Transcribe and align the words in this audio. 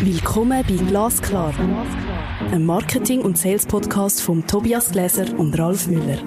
Willkommen 0.00 0.62
bei 0.68 0.74
Glasklar, 0.74 1.54
einem 2.50 2.66
Marketing- 2.66 3.22
und 3.22 3.38
Sales-Podcast 3.38 4.20
von 4.20 4.46
Tobias 4.46 4.92
Gläser 4.92 5.26
und 5.38 5.58
Ralf 5.58 5.86
Müller. 5.86 6.18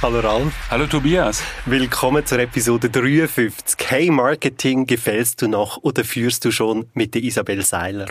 Hallo 0.00 0.20
Ralf. 0.20 0.54
Hallo 0.70 0.86
Tobias. 0.86 1.42
Willkommen 1.66 2.24
zur 2.24 2.38
Episode 2.38 2.88
53. 2.88 3.90
Hey 3.90 4.10
Marketing, 4.10 4.86
gefällst 4.86 5.42
du 5.42 5.48
noch 5.48 5.78
oder 5.82 6.04
führst 6.04 6.44
du 6.44 6.52
schon 6.52 6.86
mit 6.94 7.14
der 7.14 7.24
Isabel 7.24 7.62
Seiler? 7.62 8.06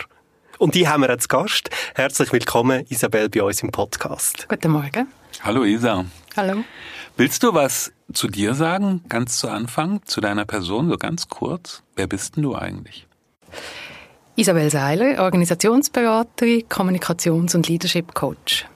Und 0.60 0.74
die 0.74 0.86
haben 0.86 1.00
wir 1.00 1.08
als 1.08 1.26
Gast. 1.26 1.70
Herzlich 1.94 2.34
willkommen, 2.34 2.84
Isabel, 2.90 3.30
bei 3.30 3.42
uns 3.42 3.62
im 3.62 3.70
Podcast. 3.70 4.46
Guten 4.46 4.72
Morgen. 4.72 5.08
Hallo 5.42 5.64
Isa. 5.64 6.04
Hallo. 6.36 6.64
Willst 7.16 7.42
du 7.42 7.54
was 7.54 7.92
zu 8.12 8.28
dir 8.28 8.52
sagen, 8.52 9.02
ganz 9.08 9.38
zu 9.38 9.48
Anfang, 9.48 10.02
zu 10.04 10.20
deiner 10.20 10.44
Person, 10.44 10.90
so 10.90 10.98
ganz 10.98 11.28
kurz? 11.28 11.82
Wer 11.96 12.08
bist 12.08 12.36
denn 12.36 12.42
du 12.42 12.54
eigentlich? 12.56 13.06
Isabel 14.36 14.68
Seiler, 14.68 15.24
Organisationsberaterin, 15.24 16.68
Kommunikations- 16.68 17.56
und 17.56 17.66
Leadership 17.66 18.12
Coach. 18.12 18.66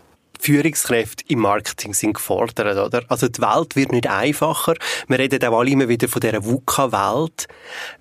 Führungskräfte 0.44 1.24
im 1.28 1.38
Marketing 1.38 1.94
sind 1.94 2.12
gefordert, 2.12 2.76
oder? 2.76 3.02
Also 3.08 3.28
die 3.28 3.40
Welt 3.40 3.76
wird 3.76 3.92
nicht 3.92 4.06
einfacher. 4.06 4.74
Wir 5.08 5.18
reden 5.18 5.42
auch 5.42 5.58
alle 5.58 5.70
immer 5.70 5.88
wieder 5.88 6.06
von 6.06 6.20
dieser 6.20 6.44
VUCA-Welt. 6.44 7.48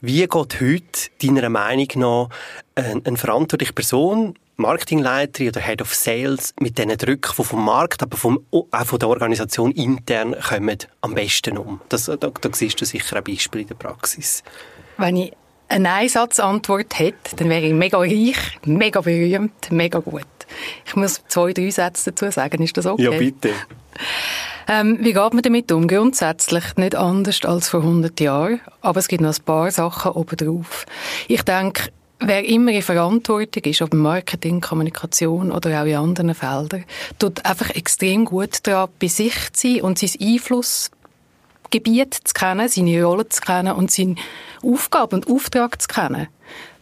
Wie 0.02 0.28
geht 0.28 0.34
heute 0.34 1.10
deiner 1.22 1.48
Meinung 1.48 1.88
nach 1.96 2.30
eine, 2.76 3.02
eine 3.06 3.18
verantwortliche 3.18 3.72
Person, 3.72 4.38
Marketingleiterin 4.58 5.50
oder 5.50 5.62
Head 5.62 5.82
of 5.82 5.96
Sales 5.96 6.54
mit 6.60 6.78
diesen 6.78 6.98
Drücken, 6.98 7.32
die 7.38 7.44
vom 7.46 7.64
Markt, 7.64 8.04
aber 8.04 8.18
vom, 8.18 8.46
auch 8.52 8.86
von 8.86 9.00
der 9.00 9.08
Organisation 9.08 9.72
intern 9.72 10.36
kommen, 10.38 10.80
am 11.00 11.16
besten 11.16 11.58
um? 11.58 11.80
Das, 11.88 12.06
da, 12.08 12.16
da 12.18 12.50
siehst 12.52 12.82
du 12.82 12.84
sicher 12.84 13.16
ein 13.16 13.24
Beispiel 13.24 13.62
in 13.62 13.68
der 13.68 13.76
Praxis. 13.76 14.44
Wenn 14.98 15.16
ich 15.16 15.34
eine 15.70 15.92
Einsatzantwort 15.92 17.00
hätte, 17.00 17.38
dann 17.38 17.50
wäre 17.50 17.68
ich 17.68 17.74
mega 17.74 17.98
reich, 17.98 18.60
mega 18.66 19.00
berühmt, 19.00 19.72
mega 19.72 20.00
gut. 20.00 20.26
Ich 20.86 20.96
muss 20.96 21.22
zwei, 21.28 21.54
drei 21.54 21.70
Sätze 21.70 22.12
dazu 22.12 22.32
sagen. 22.32 22.62
Ist 22.62 22.78
das 22.78 22.86
okay? 22.86 23.04
Ja, 23.04 23.12
bitte. 23.12 23.52
Ähm, 24.68 24.98
wie 25.02 25.14
geht 25.14 25.34
man 25.34 25.42
damit 25.42 25.72
um? 25.72 25.88
Grundsätzlich 25.88 26.64
nicht 26.78 26.96
anders 26.96 27.44
als 27.44 27.70
vor 27.70 27.82
100 27.82 28.20
Jahren, 28.20 28.62
aber 28.82 29.00
es 29.00 29.08
gibt 29.08 29.22
noch 29.22 29.36
ein 29.36 29.44
paar 29.44 29.72
Sachen 29.72 30.14
obendrauf. 30.14 30.86
Ich 31.28 31.44
denke, 31.44 31.90
wer 32.20 32.46
immer 32.46 32.72
in 32.72 32.82
Verantwortung 32.82 33.64
ist, 33.64 33.82
ob 33.82 33.94
Marketing, 33.94 34.62
Kommunikation 34.62 35.52
oder 35.52 35.82
auch 35.82 35.86
in 35.86 35.96
anderen 35.96 36.34
Feldern, 36.34 36.86
tut 37.20 37.46
einfach 37.46 37.72
extrem 37.72 38.26
gut 38.26 38.60
daran, 38.64 38.90
bei 39.00 39.08
sich 39.08 39.36
zu 39.52 39.68
sein 39.68 39.82
und 39.82 40.00
sein 40.00 40.12
Einflussgebiet 40.22 42.14
zu 42.14 42.34
kennen, 42.34 42.70
seine 42.70 43.04
Rolle 43.04 43.28
zu 43.28 43.42
kennen 43.42 43.74
und 43.74 43.92
seine 43.92 44.16
Aufgabe 44.64 45.16
und 45.16 45.30
Auftrag 45.30 45.82
zu 45.82 45.88
kennen. 45.88 46.28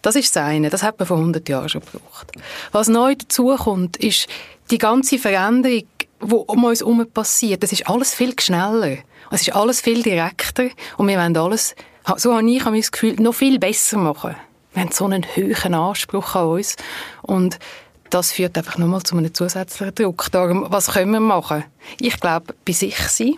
Das 0.01 0.15
ist 0.15 0.35
das 0.35 0.43
eine. 0.43 0.69
Das 0.69 0.83
hat 0.83 0.97
man 0.99 1.07
vor 1.07 1.17
100 1.17 1.47
Jahren 1.47 1.69
schon 1.69 1.81
gebraucht. 1.81 2.31
Was 2.71 2.87
neu 2.87 3.15
dazukommt, 3.15 3.97
ist 3.97 4.27
die 4.71 4.77
ganze 4.77 5.19
Veränderung, 5.19 5.83
die 6.23 6.33
um 6.33 6.63
uns 6.63 6.79
herum 6.79 7.05
passiert. 7.11 7.63
Das 7.63 7.71
ist 7.71 7.87
alles 7.87 8.13
viel 8.13 8.33
schneller. 8.39 8.97
Es 9.29 9.41
ist 9.41 9.55
alles 9.55 9.81
viel 9.81 10.01
direkter. 10.03 10.69
Und 10.97 11.07
wir 11.07 11.17
wollen 11.17 11.37
alles, 11.37 11.75
so 12.17 12.33
habe 12.35 12.49
ich 12.49 12.63
das 12.63 12.91
Gefühl, 12.91 13.15
noch 13.15 13.33
viel 13.33 13.59
besser 13.59 13.97
machen. 13.97 14.35
Wir 14.73 14.83
haben 14.83 14.91
so 14.91 15.05
einen 15.05 15.25
hohen 15.35 15.73
Anspruch 15.73 16.35
an 16.35 16.47
uns. 16.47 16.75
Und 17.21 17.59
das 18.09 18.31
führt 18.31 18.57
einfach 18.57 18.77
nochmal 18.77 19.03
zu 19.03 19.15
einem 19.15 19.33
zusätzlichen 19.33 19.95
Druck. 19.95 20.27
Darum, 20.31 20.65
was 20.69 20.91
können 20.91 21.11
wir 21.11 21.19
machen? 21.19 21.63
Ich 21.99 22.19
glaube, 22.19 22.53
bei 22.65 22.73
sich 22.73 22.97
sein 22.97 23.35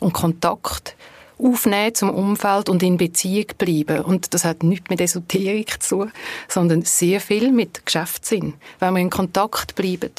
und 0.00 0.12
Kontakt 0.12 0.96
aufnehmen 1.42 1.94
zum 1.94 2.10
Umfeld 2.10 2.68
und 2.68 2.82
in 2.82 2.96
Beziehung 2.96 3.46
bleiben. 3.58 4.04
Und 4.04 4.34
das 4.34 4.44
hat 4.44 4.62
nichts 4.62 4.90
mit 4.90 5.00
Esoterik 5.00 5.82
zu 5.82 6.04
tun, 6.04 6.12
sondern 6.48 6.82
sehr 6.82 7.20
viel 7.20 7.52
mit 7.52 7.84
Geschäftssinn. 7.84 8.54
Wenn 8.78 8.94
wir 8.94 9.00
in 9.00 9.10
Kontakt 9.10 9.74
bleiben, 9.74 10.12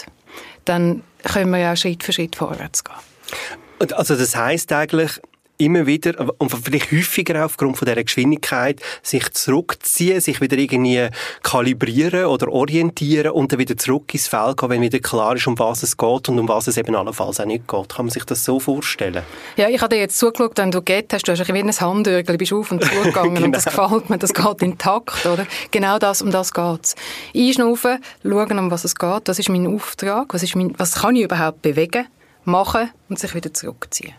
dann 0.66 1.04
können 1.24 1.52
wir 1.52 1.60
ja 1.60 1.76
Schritt 1.76 2.04
für 2.04 2.14
Schritt 2.14 2.36
vorwärts 2.36 2.84
gehen. 2.84 3.94
Also 3.94 4.16
das 4.16 4.36
heißt 4.36 4.72
eigentlich, 4.72 5.20
immer 5.64 5.86
wieder 5.86 6.34
und 6.38 6.50
vielleicht 6.50 6.92
häufiger 6.92 7.46
aufgrund 7.46 7.78
von 7.78 7.88
dieser 7.88 8.04
Geschwindigkeit 8.04 8.82
sich 9.02 9.30
zurückziehen, 9.32 10.22
sich 10.22 10.42
wieder 10.42 10.58
irgendwie 10.58 11.10
kalibrieren 11.42 12.26
oder 12.26 12.52
orientieren 12.52 13.32
und 13.32 13.52
dann 13.52 13.60
wieder 13.60 13.78
zurück 13.78 14.14
ins 14.14 14.28
Feld 14.28 14.58
gehen, 14.58 14.70
wenn 14.70 14.82
wieder 14.82 15.00
klar 15.00 15.36
ist, 15.36 15.48
um 15.48 15.58
was 15.58 15.84
es 15.84 15.98
geht 15.98 16.30
und 16.30 16.40
um 16.40 16.48
was 16.48 16.68
es 16.68 16.78
eben 16.78 16.96
allenfalls 16.96 17.40
auch 17.40 17.46
nicht 17.46 17.68
geht. 17.68 17.90
Kann 17.90 18.06
man 18.06 18.12
sich 18.12 18.24
das 18.26 18.44
so 18.44 18.60
vorstellen? 18.60 19.24
Ja, 19.58 19.70
ich 19.70 19.82
habe 19.82 19.96
dir 19.96 20.02
jetzt 20.02 20.18
zugeschaut, 20.18 20.58
wenn 20.58 20.72
du 20.72 20.82
geht 20.82 21.14
hast, 21.14 21.28
du 21.28 21.32
hast 21.32 21.42
ein 21.42 21.56
wie 21.56 21.60
ein 21.60 21.72
Handürgel, 21.72 22.38
bist 22.38 22.54
auf 22.54 22.72
und 22.72 22.84
zugegangen 22.84 23.34
genau. 23.36 23.46
und 23.46 23.52
das 23.56 23.66
genau. 23.66 23.88
gefällt 23.88 24.10
mir, 24.10 24.18
das 24.18 24.34
geht 24.34 24.62
intakt, 24.62 25.26
oder? 25.26 25.46
Genau 25.72 26.00
das, 26.00 26.22
um 26.22 26.32
das 26.32 26.54
geht's. 26.54 26.96
Einschnaufen, 27.36 28.00
schauen, 28.24 28.60
um 28.60 28.72
was 28.72 28.84
es 28.84 28.96
geht, 28.96 29.28
das 29.28 29.40
ist 29.40 29.50
mein 29.50 29.68
Auftrag, 29.68 30.34
was, 30.34 30.44
ist 30.44 30.56
mein, 30.56 30.74
was 30.78 30.96
kann 30.96 31.16
ich 31.16 31.24
überhaupt 31.24 31.62
bewegen, 31.62 32.08
machen 32.46 32.90
und 33.10 33.20
sich 33.20 33.34
wieder 33.36 33.54
zurückziehen. 33.54 34.14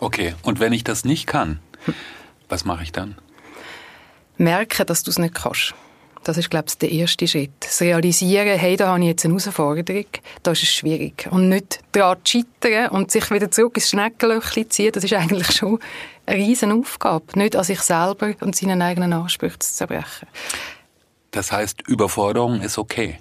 Okay, 0.00 0.34
und 0.42 0.60
wenn 0.60 0.72
ich 0.72 0.82
das 0.82 1.04
nicht 1.04 1.26
kann, 1.26 1.60
was 2.48 2.64
mache 2.64 2.82
ich 2.82 2.90
dann? 2.90 3.16
Merken, 4.38 4.86
dass 4.86 5.02
du 5.02 5.10
es 5.10 5.18
nicht 5.18 5.34
kannst. 5.34 5.74
Das 6.24 6.36
ist, 6.36 6.50
glaube 6.50 6.66
ich, 6.68 6.76
der 6.76 6.90
erste 6.90 7.26
Schritt. 7.26 7.50
Das 7.60 7.80
Realisieren, 7.80 8.58
hey, 8.58 8.76
da 8.76 8.88
habe 8.88 9.00
ich 9.00 9.06
jetzt 9.06 9.24
eine 9.24 9.34
Herausforderung, 9.34 10.06
da 10.42 10.52
ist 10.52 10.62
es 10.62 10.68
schwierig. 10.70 11.26
Und 11.30 11.48
nicht 11.48 11.80
daran 11.92 12.18
scheitern 12.24 12.88
und 12.90 13.10
sich 13.10 13.30
wieder 13.30 13.50
zurück 13.50 13.76
ins 13.76 13.90
Schneckenlöchchen 13.90 14.70
ziehen, 14.70 14.92
das 14.92 15.04
ist 15.04 15.12
eigentlich 15.14 15.50
schon 15.52 15.78
eine 16.26 16.38
riesen 16.38 16.72
Aufgabe. 16.72 17.24
Nicht 17.36 17.56
an 17.56 17.64
sich 17.64 17.80
selber 17.80 18.34
und 18.40 18.54
seinen 18.54 18.82
eigenen 18.82 19.12
Ansprüchen 19.12 19.60
zu 19.60 19.72
zerbrechen. 19.72 20.28
Das 21.30 21.52
heißt, 21.52 21.82
Überforderung 21.88 22.60
ist 22.60 22.76
okay? 22.76 23.18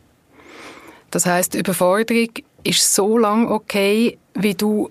Das 1.11 1.25
heißt, 1.25 1.55
Überforderung 1.55 2.29
ist 2.63 2.93
so 2.93 3.17
lange 3.17 3.49
okay, 3.49 4.17
wie 4.33 4.55
du 4.55 4.89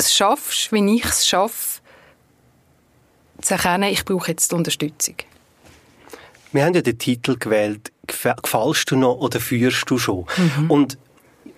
es 0.00 0.14
schaffst, 0.14 0.72
wie 0.72 0.96
ich 0.96 1.04
es 1.04 1.26
schaffe, 1.26 1.80
zu 3.40 3.54
erkennen, 3.54 3.90
ich 3.90 4.04
brauche 4.04 4.30
jetzt 4.30 4.52
Unterstützung. 4.52 5.16
Wir 6.52 6.64
haben 6.64 6.74
ja 6.74 6.82
den 6.82 6.98
Titel 6.98 7.36
gewählt, 7.38 7.92
gefällst 8.06 8.90
du 8.90 8.96
noch 8.96 9.16
oder 9.16 9.40
führst 9.40 9.88
du 9.88 9.98
schon? 9.98 10.26
Mhm. 10.36 10.70
Und 10.70 10.98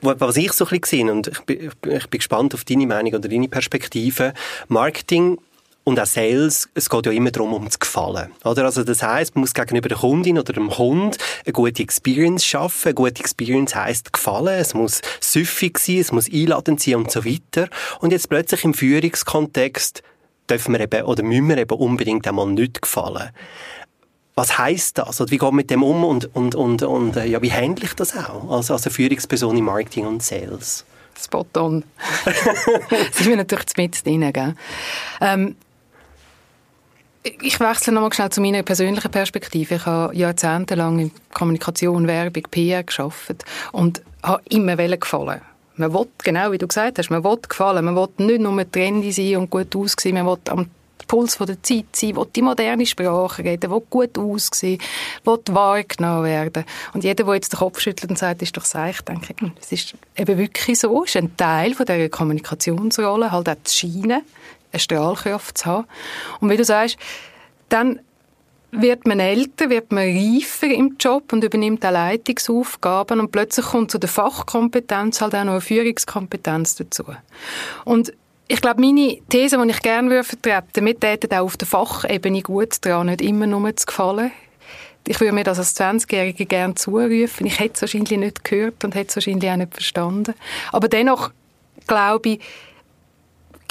was 0.03 0.37
ich 0.37 0.53
so 0.53 0.65
ein 0.65 0.69
bisschen 0.69 0.81
gesehen 0.81 1.11
und 1.11 1.29
ich 1.29 1.41
bin, 1.41 1.71
ich 1.89 2.07
bin 2.09 2.19
gespannt 2.19 2.55
auf 2.55 2.65
deine 2.65 2.87
Meinung 2.87 3.15
oder 3.15 3.29
deine 3.29 3.49
Perspektive, 3.49 4.35
Marketing 4.69 5.39
und 5.85 5.99
auch 5.99 6.07
Sales, 6.07 6.69
es 6.75 6.89
geht 6.89 7.07
ja 7.07 7.13
immer 7.13 7.31
darum, 7.33 7.53
um 7.53 7.69
zu 7.69 7.79
gefallen. 7.79 8.31
Oder? 8.45 8.65
Also 8.65 8.85
das 8.85 9.03
heißt, 9.03 9.35
man 9.35 9.41
muss 9.41 9.53
gegenüber 9.53 9.89
der 9.89 9.99
Kundin 9.99 10.39
oder 10.39 10.53
dem 10.53 10.77
Hund 10.79 11.19
eine 11.45 11.53
gute 11.53 11.83
Experience 11.83 12.45
schaffen. 12.45 12.89
Eine 12.89 12.95
gute 12.95 13.21
Experience 13.21 13.75
heisst 13.75 14.13
gefallen. 14.13 14.61
Es 14.61 14.75
muss 14.75 15.01
süffig 15.21 15.79
sein, 15.79 15.99
es 15.99 16.13
muss 16.13 16.33
einladend 16.33 16.81
sein 16.81 16.97
und 16.97 17.11
so 17.11 17.25
weiter. 17.25 17.69
Und 18.01 18.13
jetzt 18.13 18.29
plötzlich 18.29 18.65
im 18.65 18.75
Führungskontext 18.75 20.03
dürfen 20.49 20.73
wir 20.73 20.81
eben, 20.81 21.03
oder 21.05 21.23
müssen 21.25 21.49
wir 21.49 21.59
eben 21.59 21.77
unbedingt 21.77 22.29
einmal 22.29 22.47
nicht 22.47 22.83
gefallen. 22.83 23.31
Was 24.35 24.59
heisst 24.59 24.99
das? 24.99 25.21
Und 25.21 25.31
wie 25.31 25.37
geht 25.37 25.43
man 25.43 25.57
mit 25.57 25.71
dem 25.71 25.83
um 25.83 26.05
und, 26.05 26.35
und, 26.35 26.55
und, 26.55 26.83
und 26.83 27.17
äh, 27.17 27.27
ja, 27.27 27.43
wie 27.43 27.53
handle 27.53 27.85
ich 27.85 27.95
das 27.95 28.17
auch? 28.17 28.51
Also 28.51 28.73
als 28.75 28.87
eine 28.87 28.95
Führungsperson 28.95 29.59
im 29.59 29.65
Marketing 29.65 30.07
und 30.07 30.23
Sales. 30.23 30.85
Spot 31.21 31.47
on. 31.57 31.85
das 32.25 33.21
ist 33.21 33.27
mir 33.27 33.37
natürlich 33.37 33.77
mit 33.77 34.07
drin? 34.07 34.57
Ähm, 35.21 35.57
ich 37.23 37.61
wechsle 37.61 37.93
nochmal 37.93 38.13
schnell 38.13 38.31
zu 38.31 38.41
meiner 38.41 38.63
persönlichen 38.63 39.11
Perspektive. 39.11 39.77
Ich 39.77 39.87
habe 39.87 40.15
jahrzehntelang 40.17 40.99
in 40.99 41.11
Kommunikation, 41.33 42.07
Werbung, 42.07 42.45
PR 42.51 42.83
geschafft 42.83 43.45
und 43.73 44.03
habe 44.23 44.43
immer 44.49 44.77
gefallen. 44.77 45.41
Man 45.77 45.95
will, 45.95 46.09
genau 46.23 46.53
wie 46.53 46.59
du 46.59 46.67
gesagt 46.67 46.99
hast, 46.99 47.11
man 47.11 47.25
will 47.25 47.39
gefallen. 47.49 47.85
Man 47.85 47.97
will 47.97 48.09
nicht 48.19 48.41
nur 48.41 48.71
trendy 48.71 49.13
sein 49.13 49.37
und 49.37 49.51
gut 49.51 49.75
aussehen, 49.75 50.15
man 50.15 50.27
will 50.27 50.39
am 50.49 50.69
Puls 51.09 51.37
der 51.37 51.63
Zeit 51.63 51.85
sein, 51.93 52.17
will 52.17 52.27
die 52.35 52.43
moderne 52.43 52.87
Sprache 52.87 53.45
reden, 53.45 53.71
will 53.71 53.83
gut 53.91 54.17
aussehen, 54.17 54.81
will 55.25 55.39
wahrgenommen 55.51 56.25
werden. 56.25 56.65
Und 56.95 57.05
jeder, 57.05 57.25
der 57.25 57.35
jetzt 57.35 57.53
den 57.53 57.59
Kopf 57.59 57.81
schüttelt 57.81 58.11
und 58.11 58.19
sagt, 58.19 58.43
ist 58.43 58.57
doch 58.57 58.65
seich, 58.65 59.01
denke 59.03 59.35
ich, 59.39 59.53
es 59.61 59.73
ist 59.73 59.95
eben 60.17 60.39
wirklich 60.39 60.79
so, 60.79 61.05
es 61.05 61.11
ist 61.11 61.17
ein 61.17 61.37
Teil 61.37 61.75
von 61.75 61.87
dieser 61.87 62.09
Kommunikationsrolle, 62.09 63.31
halt 63.31 63.49
auch 63.49 63.57
zu 63.65 63.77
scheinen 63.77 64.23
eine 64.73 64.81
Strahlkraft 64.81 65.59
zu 65.59 65.67
haben. 65.67 65.87
Und 66.41 66.51
wie 66.51 66.57
du 66.57 66.65
sagst, 66.65 66.97
dann 67.69 68.01
wird 68.73 69.07
man 69.07 69.21
älter, 69.21 69.69
wird 69.69 69.93
man 69.93 70.05
reifer 70.05 70.69
im 70.69 70.97
Job 70.99 71.33
und 71.33 71.45
übernimmt 71.45 71.85
auch 71.85 71.91
Leitungsaufgaben 71.91 73.21
und 73.21 73.31
plötzlich 73.31 73.67
kommt 73.67 73.91
zu 73.91 73.99
der 73.99 74.09
Fachkompetenz 74.09 75.21
halt 75.21 75.35
auch 75.35 75.45
noch 75.45 75.53
eine 75.53 75.61
Führungskompetenz 75.61 76.77
dazu. 76.77 77.05
Und 77.85 78.15
ich 78.49 78.61
glaube, 78.61 78.81
meine 78.81 79.19
These, 79.29 79.59
die 79.63 79.71
ich 79.71 79.81
gerne 79.81 80.25
vertreten 80.25 80.75
würde, 80.75 80.87
wir 80.87 81.01
täten 81.01 81.33
auch 81.33 81.45
auf 81.45 81.57
der 81.59 81.69
Fachebene 81.69 82.43
gut 82.43 82.77
daran, 82.81 83.07
nicht 83.07 83.21
immer 83.21 83.47
nur 83.47 83.77
zu 83.77 83.87
gefallen. 83.87 84.33
Ich 85.07 85.21
würde 85.21 85.35
mir 85.35 85.45
das 85.45 85.59
als 85.59 85.77
20-Jährige 85.79 86.47
gerne 86.47 86.75
zurufen. 86.75 87.47
Ich 87.47 87.59
hätte 87.59 87.75
es 87.75 87.83
wahrscheinlich 87.83 88.19
nicht 88.19 88.45
gehört 88.45 88.85
und 88.85 88.95
hätte 88.95 89.09
es 89.09 89.17
wahrscheinlich 89.17 89.51
auch 89.51 89.57
nicht 89.57 89.75
verstanden. 89.75 90.35
Aber 90.71 90.89
dennoch 90.89 91.31
glaube 91.87 92.29
ich, 92.31 92.41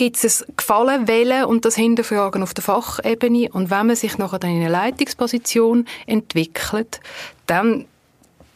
gibt 0.01 0.23
es 0.23 0.41
ein 0.41 0.55
Gefallen 0.57 1.07
wählen 1.07 1.45
und 1.45 1.63
das 1.63 1.75
Hinterfragen 1.75 2.41
auf 2.41 2.55
der 2.55 2.63
Fachebene. 2.63 3.49
Und 3.51 3.69
wenn 3.69 3.85
man 3.85 3.95
sich 3.95 4.17
nachher 4.17 4.39
dann 4.39 4.49
in 4.49 4.61
eine 4.61 4.69
Leitungsposition 4.69 5.85
entwickelt, 6.07 7.01
dann 7.45 7.85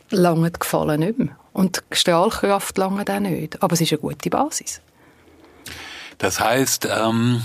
lange 0.09 0.49
Gefallen 0.49 1.01
nicht 1.01 1.19
mehr. 1.19 1.37
Und 1.53 1.83
Strahlkraft 1.91 2.79
lange 2.79 3.05
dann 3.05 3.23
nicht. 3.23 3.61
Aber 3.61 3.73
es 3.73 3.81
ist 3.81 3.91
eine 3.91 3.99
gute 3.99 4.31
Basis. 4.31 4.81
Das 6.17 6.39
heißt, 6.39 6.87
ähm, 6.91 7.43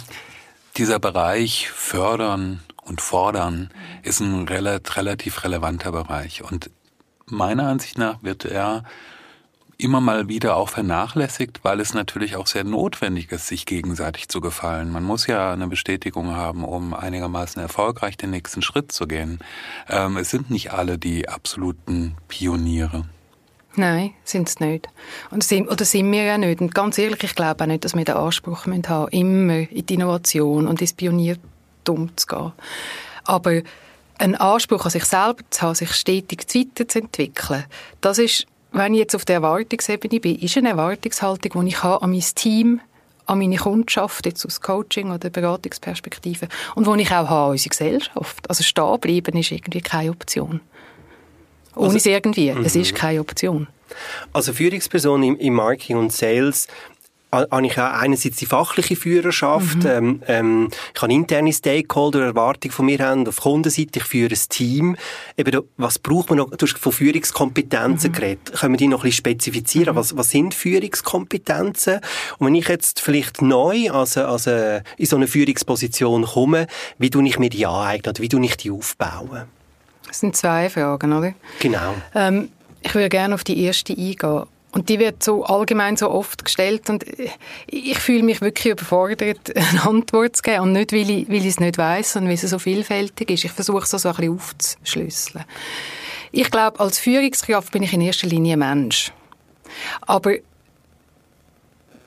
dieser 0.79 0.99
Bereich 0.99 1.69
fördern 1.69 2.63
und 2.83 3.03
fordern 3.03 3.69
ist 4.03 4.21
ein 4.21 4.49
relativ 4.49 5.45
relevanter 5.45 5.93
Bereich. 5.93 6.43
Und 6.43 6.71
meiner 7.27 7.69
Ansicht 7.69 7.99
nach 7.99 8.23
wird 8.23 8.47
er 8.47 8.83
immer 9.83 10.01
mal 10.01 10.29
wieder 10.29 10.57
auch 10.57 10.69
vernachlässigt, 10.69 11.61
weil 11.63 11.81
es 11.81 11.95
natürlich 11.95 12.37
auch 12.37 12.47
sehr 12.47 12.65
notwendig 12.65 13.33
ist, 13.33 13.49
sich 13.49 13.67
gegenseitig 13.67 14.29
zu 14.29 14.41
gefallen. 14.41 14.93
Man 14.93 15.05
muss 15.05 15.27
ja 15.27 15.53
eine 15.53 15.67
Bestätigung 15.67 16.37
haben, 16.37 16.65
um 16.65 16.95
einigermaßen 16.95 17.61
erfolgreich 17.61 18.17
den 18.17 18.31
nächsten 18.31 18.63
Schritt 18.63 18.93
zu 18.93 19.07
gehen. 19.07 19.41
Ähm, 19.89 20.17
es 20.17 20.31
sind 20.31 20.51
nicht 20.51 20.73
alle 20.73 20.99
die 20.99 21.29
absoluten 21.29 22.17
Pioniere. 22.29 23.05
Nein, 23.77 24.15
sind 24.25 24.49
es 24.49 24.61
nicht. 24.61 24.89
Und 25.31 25.45
sind, 25.45 25.69
oder 25.69 25.85
sind 25.85 26.11
wir 26.11 26.25
ja 26.25 26.39
nicht. 26.39 26.61
Und 26.61 26.75
ganz 26.75 26.99
ehrlich, 26.99 27.23
ich 27.23 27.35
glaube 27.35 27.63
auch 27.63 27.69
nicht, 27.69 27.85
dass 27.85 27.95
wir 27.95 28.05
den 28.05 28.17
Anspruch 28.17 28.67
haben 28.67 28.77
müssen, 28.77 29.09
immer 29.11 29.71
in 29.71 29.87
die 29.87 29.95
Innovation 29.95 30.67
und 30.67 30.81
ins 30.81 30.93
Pioniertum 30.93 32.17
zu 32.17 32.27
gehen. 32.27 32.53
Aber 33.25 33.61
einen 34.19 34.35
Anspruch 34.35 34.85
an 34.85 34.91
sich 34.91 35.05
selber 35.05 35.43
zu 35.51 35.63
haben, 35.63 35.75
sich 35.75 35.93
stetig 35.93 36.47
weiterzuentwickeln, 36.55 37.65
das 38.01 38.19
ist 38.19 38.47
wenn 38.73 38.95
ich 38.95 39.01
jetzt 39.01 39.15
auf 39.15 39.25
der 39.25 39.37
Erwartungsebene 39.37 40.21
bin, 40.21 40.37
ist 40.37 40.57
eine 40.57 40.71
Erwartungshaltung, 40.71 41.65
die 41.65 41.69
ich 41.71 41.83
habe 41.83 42.03
an 42.03 42.11
mein 42.11 42.25
Team, 42.35 42.81
an 43.27 43.39
meine 43.39 43.57
Kundschaft, 43.57 44.27
jetzt 44.27 44.45
aus 44.47 44.61
Coaching- 44.61 45.11
oder 45.11 45.31
Beratungsperspektive, 45.31 46.49
und 46.75 46.87
wo 46.87 46.95
ich 46.95 47.09
auch 47.09 47.29
habe 47.29 47.31
an 47.31 47.51
unsere 47.51 47.71
Gesellschaft. 47.71 48.49
Also 48.49 48.63
stehen 48.63 49.01
bleiben 49.01 49.37
ist 49.39 49.53
irgendwie 49.53 49.81
keine 49.81 50.11
Option. 50.11 50.61
Ohne 51.75 51.87
also, 51.87 51.97
es 51.97 52.07
irgendwie. 52.07 52.49
Es 52.49 52.75
ist 52.75 52.93
mhm. 52.93 52.97
keine 52.97 53.21
Option. 53.21 53.69
Also 54.33 54.53
Führungsperson 54.53 55.23
im, 55.23 55.37
im 55.39 55.55
Marketing 55.55 55.97
und 55.97 56.13
Sales 56.13 56.69
habe 57.33 57.67
ich 57.67 57.77
ja 57.77 57.93
einerseits 57.93 58.37
die 58.37 58.47
fachliche 58.47 58.97
Führerschaft, 58.97 59.85
mhm. 59.85 59.87
ähm, 59.87 60.23
ähm, 60.27 60.69
ich 60.95 61.03
habe 61.03 61.13
interne 61.13 61.53
Stakeholder, 61.53 62.25
Erwartungen 62.25 62.73
von 62.73 62.87
mir 62.87 62.99
haben, 62.99 63.27
auf 63.27 63.37
Kundenseite, 63.37 64.01
ich 64.01 64.05
führe 64.05 64.35
ein 64.35 64.49
Team. 64.49 64.97
Eben, 65.37 65.63
was 65.77 65.99
braucht 65.99 66.31
man 66.31 66.39
noch? 66.39 66.51
Du 66.51 66.67
hast 66.67 66.79
von 66.79 66.93
Führungskompetenzen 66.93 68.11
mhm. 68.11 68.15
geredet. 68.15 68.53
Können 68.53 68.75
wir 68.75 68.79
die 68.79 68.89
noch 68.89 69.01
ein 69.01 69.03
bisschen 69.03 69.19
spezifizieren? 69.19 69.95
Mhm. 69.95 69.99
Was, 69.99 70.17
was 70.17 70.31
sind 70.31 70.55
Führungskompetenzen? 70.55 72.01
Und 72.39 72.47
wenn 72.47 72.55
ich 72.55 72.69
jetzt 72.69 73.01
vielleicht 73.01 73.43
neu 73.43 73.91
also, 73.91 74.25
also 74.25 74.51
in 74.97 75.07
so 75.07 75.17
eine 75.17 75.27
Führungsposition 75.27 76.25
komme, 76.25 76.67
wie 76.99 77.11
tue 77.11 77.27
ich 77.27 77.39
mir 77.39 77.51
die 77.51 77.67
aneignen? 77.67 78.15
Wie 78.19 78.29
tue 78.29 78.45
ich 78.45 78.57
die 78.57 78.71
aufbauen? 78.71 79.45
Das 80.07 80.21
sind 80.21 80.37
zwei 80.37 80.69
Fragen, 80.69 81.13
oder? 81.13 81.35
Genau. 81.61 81.95
Ähm, 82.15 82.49
ich 82.83 82.95
würde 82.95 83.09
gerne 83.09 83.35
auf 83.35 83.45
die 83.45 83.63
erste 83.63 83.93
eingehen. 83.93 84.47
Und 84.73 84.89
die 84.89 84.99
wird 85.01 85.23
so 85.23 85.45
allgemein 85.45 85.97
so 85.97 86.11
oft 86.11 86.45
gestellt 86.45 86.89
und 86.91 87.05
ich 87.67 87.99
fühle 87.99 88.23
mich 88.23 88.41
wirklich 88.41 88.73
überfordert, 88.73 89.57
eine 89.57 89.85
Antwort 89.85 90.37
zu 90.37 90.43
geben 90.43 90.61
und 90.61 90.73
nicht, 90.73 90.93
weil 90.93 91.11
ich, 91.11 91.29
weil 91.29 91.37
ich 91.37 91.47
es 91.47 91.61
nicht 91.61 91.77
weiß 91.77 92.17
und 92.17 92.27
weil 92.27 92.35
es 92.35 92.43
so 92.43 92.59
vielfältig 92.59 93.31
ist. 93.31 93.45
Ich 93.45 93.53
versuche 93.53 93.83
es 93.83 93.91
so 93.91 94.09
ein 94.09 94.15
bisschen 94.15 94.35
aufzuschlüsseln. 94.35 95.45
Ich 96.33 96.51
glaube, 96.51 96.79
als 96.79 96.99
Führungskraft 96.99 97.73
bin 97.73 97.83
ich 97.83 97.93
in 97.93 98.01
erster 98.01 98.29
Linie 98.29 98.57
Mensch. 98.57 99.13
Aber 100.03 100.35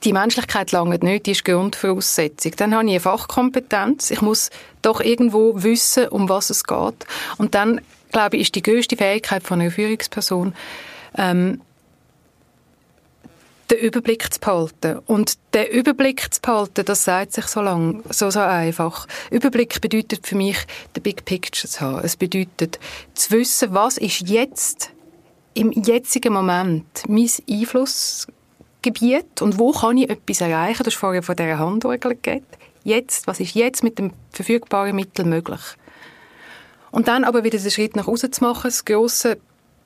die 0.04 0.14
Menschlichkeit 0.14 0.72
lange 0.72 0.98
nicht, 1.00 1.26
die 1.26 1.32
ist 1.32 1.46
Grundvoraussetzung. 1.46 2.54
Dann 2.58 2.74
habe 2.74 2.86
ich 2.86 2.92
eine 2.92 3.00
Fachkompetenz. 3.00 4.12
Ich 4.12 4.22
muss 4.22 4.50
doch 4.82 5.02
irgendwo 5.02 5.64
wissen, 5.64 6.08
um 6.10 6.30
was 6.30 6.50
es 6.50 6.64
geht. 6.64 7.06
Und 7.38 7.56
dann, 7.56 7.82
glaube 8.12 8.38
ich, 8.38 8.44
ist 8.44 8.56
die 8.56 8.64
größte 8.64 8.98
Fähigkeit 8.98 9.44
von 9.44 9.62
einer 9.62 9.72
Führungsperson, 9.72 10.54
ähm, 11.18 11.62
den 13.72 13.80
Überblick 13.80 14.34
zu 14.34 14.40
behalten. 14.40 15.00
Und 15.06 15.38
den 15.54 15.68
Überblick 15.68 16.34
zu 16.34 16.42
behalten, 16.42 16.86
das 16.86 17.04
sagt 17.06 17.34
sich 17.34 17.46
so 17.46 17.62
lang, 17.62 18.04
so, 18.10 18.30
so 18.30 18.40
einfach. 18.40 19.08
Überblick 19.32 19.80
bedeutet 19.82 20.28
für 20.28 20.36
mich, 20.36 20.58
den 20.96 21.04
Big 21.04 21.26
Picture 21.26 21.70
zu 21.70 21.82
haben. 21.82 22.04
Es 22.04 22.16
bedeutet, 22.16 22.80
zu 23.14 23.32
wissen, 23.32 23.74
was 23.74 23.98
ist 23.98 24.28
jetzt, 24.28 24.92
im 25.54 25.72
jetzigen 25.72 26.34
Moment, 26.34 26.86
mein 27.08 27.30
Einflussgebiet 27.50 29.42
und 29.42 29.60
wo 29.60 29.72
kann 29.72 29.98
ich 29.98 30.10
etwas 30.10 30.42
erreichen. 30.42 30.84
Du 30.84 30.88
hast 30.88 30.98
vorher 30.98 31.24
von 31.24 31.36
dieser 31.36 31.60
Handorgel 31.60 32.18
geredet. 32.22 32.48
Jetzt, 32.84 33.28
was 33.28 33.40
ist 33.40 33.56
jetzt 33.56 33.84
mit 33.84 33.98
dem 33.98 34.12
verfügbaren 34.32 34.96
Mittel 34.96 35.26
möglich? 35.26 35.62
Und 36.92 37.08
dann 37.08 37.24
aber 37.24 37.44
wieder 37.44 37.58
den 37.58 37.72
Schritt 37.72 37.96
nach 37.96 38.08
außen 38.08 38.34
zu 38.34 38.44
machen, 38.44 38.66
das 38.66 38.84
grosse 38.86 39.38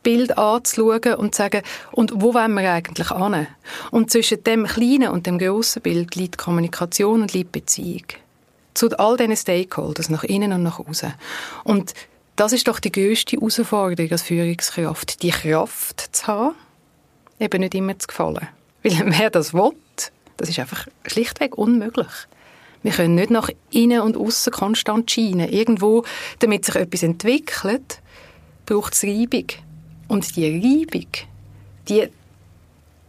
Bild 0.03 0.37
anzuschauen 0.37 1.15
und 1.15 1.35
zu 1.35 1.39
sagen, 1.39 1.61
und 1.91 2.11
wo 2.15 2.33
wollen 2.33 2.53
wir 2.53 2.71
eigentlich 2.71 3.09
hin? 3.09 3.47
Und 3.91 4.11
zwischen 4.11 4.43
dem 4.43 4.65
kleinen 4.65 5.09
und 5.09 5.25
dem 5.25 5.37
grossen 5.37 5.81
Bild 5.81 6.15
liegt 6.15 6.37
Kommunikation 6.37 7.21
und 7.21 7.33
liegt 7.33 7.51
Beziehung. 7.51 8.05
Zu 8.73 8.89
all 8.99 9.17
diesen 9.17 9.35
Stakeholders, 9.35 10.09
nach 10.09 10.23
innen 10.23 10.53
und 10.53 10.63
nach 10.63 10.79
außen. 10.79 11.13
Und 11.63 11.93
das 12.35 12.53
ist 12.53 12.67
doch 12.67 12.79
die 12.79 12.91
grösste 12.91 13.35
Herausforderung 13.35 14.11
als 14.11 14.21
Führungskraft, 14.21 15.23
die 15.23 15.31
Kraft 15.31 16.15
zu 16.15 16.27
haben, 16.27 16.55
eben 17.39 17.61
nicht 17.61 17.73
immer 17.73 17.97
zu 17.97 18.07
gefallen. 18.07 18.47
Weil 18.83 19.01
wer 19.17 19.29
das 19.29 19.53
will, 19.53 19.71
das 20.37 20.49
ist 20.49 20.59
einfach 20.59 20.87
schlichtweg 21.05 21.57
unmöglich. 21.57 22.07
Wir 22.83 22.91
können 22.91 23.15
nicht 23.15 23.31
nach 23.31 23.49
innen 23.71 24.01
und 24.01 24.15
außen 24.15 24.53
konstant 24.53 25.09
scheinen. 25.09 25.49
Irgendwo, 25.49 26.05
damit 26.39 26.63
sich 26.63 26.75
etwas 26.75 27.03
entwickelt, 27.03 28.01
braucht 28.65 28.93
es 28.93 29.03
Reibung. 29.03 29.47
Und 30.07 30.35
die 30.35 30.45
Reibung, 30.45 31.07
die, 31.87 32.07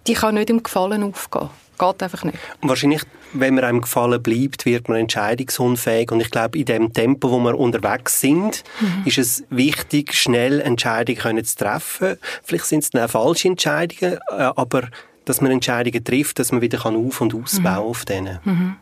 die 0.06 0.14
kann 0.14 0.34
nicht 0.34 0.50
im 0.50 0.62
Gefallen 0.62 1.02
aufgehen. 1.02 1.50
Geht 1.78 2.02
einfach 2.02 2.24
nicht. 2.24 2.38
Und 2.60 2.68
wahrscheinlich, 2.68 3.02
wenn 3.32 3.54
man 3.54 3.62
einem 3.62 3.80
Gefallen 3.82 4.20
bleibt, 4.20 4.66
wird 4.66 4.88
man 4.88 4.98
entscheidungsunfähig. 4.98 6.10
Und 6.10 6.20
ich 6.20 6.30
glaube, 6.30 6.58
in 6.58 6.64
dem 6.64 6.92
Tempo, 6.92 7.30
wo 7.30 7.38
wir 7.38 7.56
unterwegs 7.56 8.20
sind, 8.20 8.64
mhm. 8.80 9.02
ist 9.04 9.18
es 9.18 9.44
wichtig, 9.50 10.14
schnell 10.14 10.60
Entscheidungen 10.60 11.44
zu 11.44 11.56
treffen. 11.56 12.16
Vielleicht 12.42 12.64
sind 12.64 12.82
es 12.82 12.90
dann 12.90 13.04
auch 13.04 13.10
falsche 13.10 13.48
Entscheidungen, 13.48 14.18
äh, 14.30 14.50
aber 14.56 14.88
dass 15.24 15.40
man 15.40 15.52
Entscheidungen 15.52 16.02
trifft, 16.02 16.38
dass 16.40 16.50
man 16.50 16.62
wieder 16.62 16.84
auf- 16.84 17.20
und 17.20 17.34
ausbauen 17.34 17.62
kann 17.62 17.82
mhm. 17.82 17.88
auf 17.88 18.04
denen. 18.04 18.38
Mhm. 18.44 18.76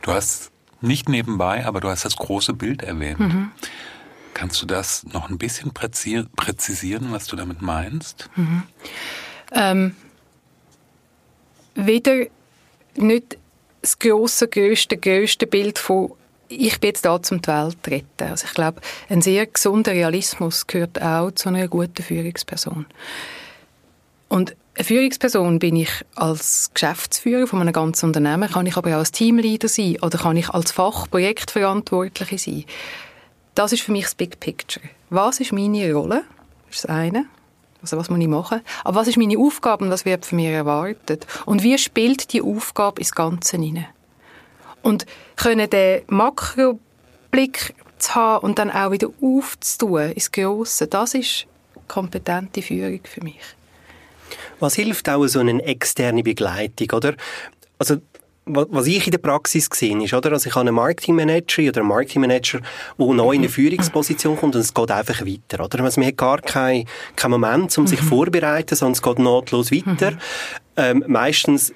Du 0.00 0.12
hast 0.12 0.52
nicht 0.80 1.08
nebenbei, 1.08 1.66
aber 1.66 1.80
du 1.80 1.88
hast 1.88 2.04
das 2.04 2.16
große 2.16 2.54
Bild 2.54 2.82
erwähnt. 2.82 3.20
Mhm. 3.20 3.50
Kannst 4.34 4.62
du 4.62 4.66
das 4.66 5.04
noch 5.04 5.28
ein 5.28 5.38
bisschen 5.38 5.72
präzisieren, 5.72 7.08
was 7.10 7.26
du 7.26 7.36
damit 7.36 7.62
meinst? 7.62 8.28
Mhm. 8.36 8.62
Ähm, 9.52 9.96
wieder 11.74 12.26
nicht 12.96 13.38
das 13.82 13.98
grosse, 13.98 14.48
grösste, 14.48 14.96
grösste 14.96 15.46
Bild 15.46 15.78
von 15.78 16.12
ich 16.48 16.80
bin 16.80 16.88
jetzt 16.88 17.04
da, 17.04 17.20
zum 17.22 17.40
die 17.40 17.48
Welt 17.48 17.76
zu 17.82 17.90
retten. 17.90 18.30
Also 18.30 18.46
ich 18.46 18.54
glaube, 18.54 18.80
ein 19.08 19.22
sehr 19.22 19.46
gesunder 19.46 19.92
Realismus 19.92 20.66
gehört 20.66 21.00
auch 21.00 21.30
zu 21.30 21.48
einer 21.48 21.68
guten 21.68 22.02
Führungsperson. 22.02 22.86
Und 24.28 24.54
eine 24.74 24.84
Führungsperson 24.84 25.58
bin 25.58 25.76
ich 25.76 25.90
als 26.14 26.70
Geschäftsführer 26.72 27.46
von 27.46 27.60
einem 27.60 27.72
ganzen 27.72 28.06
Unternehmen, 28.06 28.50
kann 28.50 28.66
ich 28.66 28.76
aber 28.76 28.90
auch 28.90 29.00
als 29.00 29.12
Teamleader 29.12 29.68
sein 29.68 29.98
oder 30.00 30.18
kann 30.18 30.36
ich 30.36 30.48
als 30.48 30.72
Fachprojektverantwortliche 30.72 32.38
sein. 32.38 32.64
Das 33.54 33.72
ist 33.72 33.82
für 33.82 33.92
mich 33.92 34.04
das 34.04 34.14
Big 34.14 34.40
Picture. 34.40 34.84
Was 35.10 35.40
ist 35.40 35.52
meine 35.52 35.92
Rolle? 35.92 36.24
Das 36.68 36.76
ist 36.76 36.84
das 36.84 36.90
eine. 36.90 37.26
Also 37.82 37.96
was 37.96 38.08
muss 38.08 38.20
ich 38.20 38.28
machen? 38.28 38.60
Aber 38.84 39.00
was 39.00 39.08
ist 39.08 39.18
meine 39.18 39.36
Aufgabe 39.36 39.84
und 39.84 39.90
was 39.90 40.04
wird 40.04 40.24
von 40.24 40.36
mir 40.36 40.52
erwartet? 40.52 41.26
Und 41.46 41.62
wie 41.62 41.76
spielt 41.76 42.32
die 42.32 42.40
Aufgabe 42.40 43.00
ins 43.00 43.12
Ganze 43.12 43.56
hinein? 43.58 43.86
Und 44.82 45.04
können 45.36 45.68
den 45.68 46.02
Makroblick 46.06 47.74
zu 47.98 48.14
haben 48.14 48.44
und 48.44 48.58
dann 48.58 48.70
auch 48.70 48.92
wieder 48.92 49.08
aufzutun 49.20 50.12
ins 50.12 50.30
Grosse, 50.30 50.86
das 50.86 51.14
ist 51.14 51.46
kompetente 51.88 52.62
Führung 52.62 53.00
für 53.04 53.22
mich. 53.22 53.40
Was 54.60 54.76
hilft 54.76 55.08
auch 55.08 55.26
so 55.26 55.40
eine 55.40 55.62
externe 55.64 56.22
Begleitung, 56.22 56.90
oder? 56.92 57.14
Also 57.78 57.96
was 58.44 58.86
ich 58.86 59.06
in 59.06 59.12
der 59.12 59.18
Praxis 59.18 59.70
gesehen 59.70 60.00
ist, 60.00 60.14
oder? 60.14 60.32
Also 60.32 60.48
ich 60.48 60.54
habe 60.54 60.66
einen 60.66 60.74
Marketingmanager 60.74 61.62
oder 61.62 61.80
einen 61.80 61.88
Marketingmanager, 61.88 62.60
der 62.98 63.06
neu 63.06 63.32
in 63.32 63.42
eine 63.42 63.48
Führungsposition 63.48 64.36
kommt 64.36 64.56
und 64.56 64.60
es 64.60 64.74
geht 64.74 64.90
einfach 64.90 65.20
weiter, 65.24 65.64
oder? 65.64 65.84
Also 65.84 66.00
man 66.00 66.08
hat 66.08 66.16
gar 66.16 66.40
keinen 66.40 66.86
kein 67.14 67.30
Moment, 67.30 67.76
um 67.78 67.86
sich 67.86 68.02
mhm. 68.02 68.06
vorzubereiten, 68.06 68.74
sondern 68.74 68.92
es 68.92 69.02
geht 69.02 69.18
nahtlos 69.18 69.70
weiter. 69.70 70.12
Mhm. 70.12 70.18
Ähm, 70.76 71.04
meistens 71.06 71.72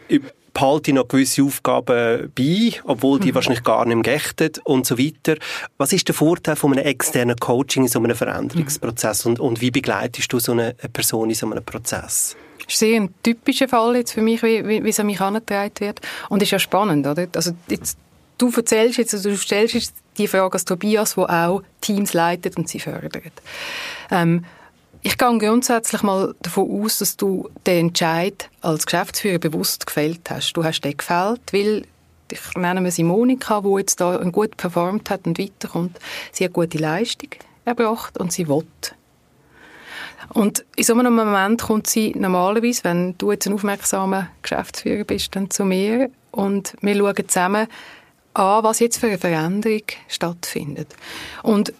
behalte 0.52 0.90
ich 0.90 0.94
noch 0.94 1.06
gewisse 1.06 1.42
Aufgaben 1.42 2.32
bei, 2.35 2.73
obwohl 2.85 3.20
die 3.20 3.30
mhm. 3.30 3.35
wahrscheinlich 3.37 3.62
gar 3.62 3.85
nicht 3.85 3.94
mehr 3.94 4.02
geächtet 4.02 4.58
und 4.64 4.87
so 4.87 4.99
weiter. 4.99 5.37
Was 5.76 5.92
ist 5.92 6.08
der 6.08 6.14
Vorteil 6.14 6.56
von 6.56 6.73
einem 6.73 6.85
externen 6.87 7.37
Coaching 7.37 7.85
in 7.85 7.88
so 7.88 7.99
einem 8.00 8.16
Veränderungsprozess 8.16 9.26
und, 9.26 9.38
und 9.38 9.61
wie 9.61 9.70
begleitest 9.70 10.32
du 10.32 10.38
so 10.40 10.52
eine 10.52 10.75
Person 10.92 11.28
in 11.28 11.37
so 11.37 11.46
einem 11.46 11.64
Prozess? 11.64 12.37
Ist 12.68 12.78
sehr 12.78 13.00
ein 13.00 13.14
typischer 13.23 13.68
Fall 13.68 13.96
jetzt 13.96 14.12
für 14.12 14.23
mich, 14.23 14.42
wie, 14.42 14.66
wie, 14.66 14.82
wie 14.82 14.88
es 14.88 15.00
an 15.00 15.06
mich 15.06 15.20
herangetragen 15.20 15.73
wird. 15.78 16.00
Und 16.28 16.42
ist 16.42 16.50
ja 16.50 16.58
spannend, 16.58 17.06
oder? 17.06 17.26
Also 17.35 17.52
jetzt, 17.68 17.96
du 18.38 18.50
erzählst 18.50 18.99
jetzt, 18.99 19.14
also 19.14 19.30
du 19.30 19.37
stellst 19.37 19.75
jetzt 19.75 19.94
die 20.18 20.26
Frage 20.26 20.54
als 20.54 20.64
Tobias, 20.64 21.14
der 21.14 21.49
auch 21.49 21.62
Teams 21.80 22.12
leitet 22.12 22.56
und 22.56 22.68
sie 22.68 22.80
fördert. 22.80 23.32
Ähm, 24.11 24.44
ich 25.02 25.16
gehe 25.18 25.38
grundsätzlich 25.38 26.02
mal 26.02 26.35
davon 26.42 26.82
aus, 26.82 26.99
dass 26.99 27.16
du 27.16 27.49
den 27.64 27.88
Entscheid 27.88 28.50
als 28.61 28.87
Geschäftsführer 28.87 29.38
bewusst 29.38 29.87
gefällt 29.87 30.28
hast. 30.28 30.54
Du 30.54 30.64
hast 30.64 30.80
den 30.80 30.96
gefällt, 30.96 31.40
weil 31.52 31.85
ich 32.32 32.56
nenne 32.56 32.90
sie 32.90 33.04
Monika, 33.04 33.61
die 33.61 33.78
jetzt 33.78 34.00
da 34.00 34.16
gut 34.16 34.56
performt 34.56 35.08
hat 35.11 35.26
und 35.26 35.38
weiterkommt. 35.38 35.99
Sie 36.32 36.44
hat 36.44 36.54
gute 36.54 36.78
Leistung 36.78 37.30
erbracht 37.64 38.18
und 38.18 38.32
sie 38.32 38.49
will. 38.49 38.66
Und 40.30 40.64
in 40.76 40.85
so 40.85 40.95
einem 40.95 41.14
Moment 41.14 41.62
kommt 41.62 41.87
sie 41.87 42.12
normalerweise, 42.16 42.85
wenn 42.85 43.16
du 43.18 43.33
jetzt 43.33 43.47
ein 43.47 43.54
aufmerksamer 43.54 44.28
Geschäftsführer 44.42 45.04
bist, 45.04 45.35
dann 45.37 45.50
zu 45.50 45.64
mir 45.64 46.11
und 46.30 46.75
wir 46.80 46.95
schauen 46.95 47.28
zusammen 47.28 47.66
an, 48.35 48.64
was 48.64 48.80
jetzt 48.80 48.99
für 48.99 49.06
eine 49.06 49.18
Veränderung 49.18 49.83
stattfindet. 50.09 50.95
Und 51.42 51.73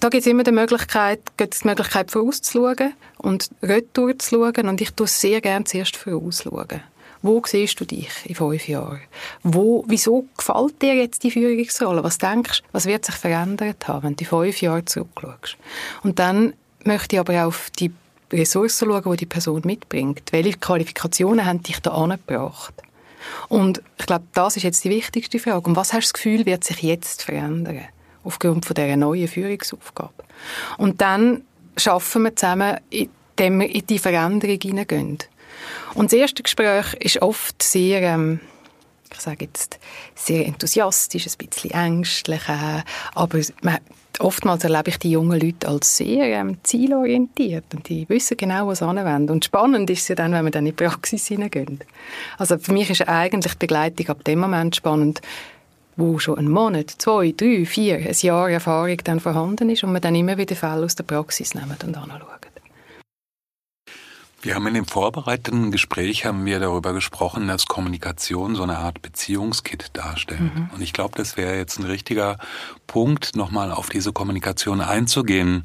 da 0.00 0.08
gibt 0.08 0.20
es 0.20 0.26
immer 0.26 0.44
die 0.44 0.52
Möglichkeit, 0.52 1.20
die 1.40 1.66
Möglichkeit 1.66 2.10
vorauszuschauen 2.10 2.94
und 3.18 3.50
retour 3.62 4.18
zu 4.18 4.36
schauen. 4.36 4.68
Und 4.68 4.80
ich 4.80 4.92
tue 4.92 5.06
sehr 5.06 5.40
gerne 5.40 5.64
zuerst 5.64 5.96
vorausschauen. 5.96 6.82
Wo 7.20 7.42
siehst 7.44 7.80
du 7.80 7.84
dich 7.84 8.10
in 8.24 8.36
fünf 8.36 8.68
Jahren? 8.68 9.00
Wo, 9.42 9.84
wieso 9.88 10.26
gefällt 10.36 10.80
dir 10.80 10.94
jetzt 10.94 11.24
die 11.24 11.32
Führungsrolle? 11.32 12.04
Was 12.04 12.18
denkst 12.18 12.62
du, 12.62 12.68
was 12.70 12.86
wird 12.86 13.04
sich 13.04 13.16
verändert 13.16 13.88
haben, 13.88 14.04
wenn 14.04 14.16
du 14.16 14.24
fünf 14.24 14.60
Jahre 14.60 14.84
zurückschaust? 14.84 15.56
Und 16.04 16.20
dann 16.20 16.54
möchte 16.84 17.20
aber 17.20 17.42
auch 17.42 17.48
auf 17.48 17.70
die 17.78 17.92
Ressourcen 18.32 18.88
schauen, 18.88 19.12
die 19.12 19.16
die 19.18 19.26
Person 19.26 19.62
mitbringt. 19.64 20.32
Welche 20.32 20.58
Qualifikationen 20.58 21.44
haben 21.44 21.62
dich 21.62 21.80
da 21.80 21.92
angebracht? 21.92 22.74
Und 23.48 23.82
ich 23.98 24.06
glaube, 24.06 24.24
das 24.34 24.56
ist 24.56 24.62
jetzt 24.62 24.84
die 24.84 24.90
wichtigste 24.90 25.38
Frage. 25.38 25.68
Und 25.68 25.76
was 25.76 25.92
hast 25.92 26.08
du 26.08 26.12
das 26.12 26.12
Gefühl, 26.14 26.46
wird 26.46 26.64
sich 26.64 26.82
jetzt 26.82 27.22
verändern? 27.22 27.84
Aufgrund 28.24 28.66
von 28.66 28.74
dieser 28.74 28.96
neuen 28.96 29.28
Führungsaufgabe. 29.28 30.24
Und 30.76 31.00
dann 31.00 31.42
schaffen 31.76 32.24
wir 32.24 32.36
zusammen, 32.36 32.78
indem 32.90 33.60
wir 33.60 33.70
in 33.70 33.86
die 33.86 33.98
Veränderung 33.98 34.58
hineingehen. 34.60 35.18
Und 35.94 36.12
das 36.12 36.18
erste 36.18 36.42
Gespräch 36.42 36.94
ist 36.94 37.22
oft 37.22 37.62
sehr, 37.62 38.02
ähm, 38.02 38.40
ich 39.14 39.20
sage 39.20 39.46
jetzt, 39.46 39.78
sehr 40.14 40.46
enthusiastisch, 40.46 41.26
ein 41.26 41.46
bisschen 41.48 41.70
ängstlich, 41.70 42.48
äh, 42.48 42.82
aber 43.14 43.40
man, 43.62 43.78
oftmals 44.20 44.64
erlebe 44.64 44.90
ich 44.90 44.98
die 44.98 45.10
jungen 45.10 45.40
Leute 45.40 45.68
als 45.68 45.96
sehr 45.96 46.24
ähm, 46.24 46.58
zielorientiert 46.62 47.64
und 47.74 47.88
die 47.88 48.08
wissen 48.08 48.36
genau, 48.36 48.66
was 48.66 48.78
sie 48.78 48.86
anwenden. 48.86 49.30
Und 49.30 49.44
spannend 49.44 49.90
ist 49.90 50.02
es 50.02 50.08
ja 50.08 50.14
dann, 50.14 50.32
wenn 50.32 50.44
wir 50.44 50.50
dann 50.50 50.66
in 50.66 50.76
die 50.76 50.84
Praxis 50.84 51.26
hineingehen. 51.26 51.80
Also 52.36 52.58
für 52.58 52.72
mich 52.72 52.90
ist 52.90 53.08
eigentlich 53.08 53.52
die 53.54 53.58
Begleitung 53.58 54.08
ab 54.08 54.24
dem 54.24 54.40
Moment 54.40 54.76
spannend, 54.76 55.20
wo 55.96 56.18
schon 56.18 56.38
ein 56.38 56.48
Monat, 56.48 56.90
zwei, 56.98 57.32
drei, 57.36 57.64
vier, 57.66 57.96
ein 57.96 58.16
Jahr 58.20 58.50
Erfahrung 58.50 58.98
dann 59.04 59.20
vorhanden 59.20 59.70
ist 59.70 59.82
und 59.82 59.92
man 59.92 60.00
dann 60.00 60.14
immer 60.14 60.38
wieder 60.38 60.54
Fälle 60.54 60.84
aus 60.84 60.94
der 60.94 61.04
Praxis 61.04 61.54
nehmen 61.54 61.76
und 61.84 61.96
anschauen. 61.96 62.38
Wir 64.40 64.54
haben 64.54 64.66
in 64.68 64.74
dem 64.74 64.86
vorbereitenden 64.86 65.72
Gespräch 65.72 66.24
haben 66.24 66.44
wir 66.44 66.60
darüber 66.60 66.92
gesprochen, 66.92 67.48
dass 67.48 67.66
Kommunikation 67.66 68.54
so 68.54 68.62
eine 68.62 68.78
Art 68.78 69.02
Beziehungskit 69.02 69.90
darstellt. 69.94 70.54
Mhm. 70.54 70.70
Und 70.72 70.80
ich 70.80 70.92
glaube, 70.92 71.14
das 71.16 71.36
wäre 71.36 71.56
jetzt 71.56 71.78
ein 71.78 71.84
richtiger 71.84 72.38
Punkt, 72.86 73.34
nochmal 73.34 73.72
auf 73.72 73.88
diese 73.88 74.12
Kommunikation 74.12 74.80
einzugehen. 74.80 75.64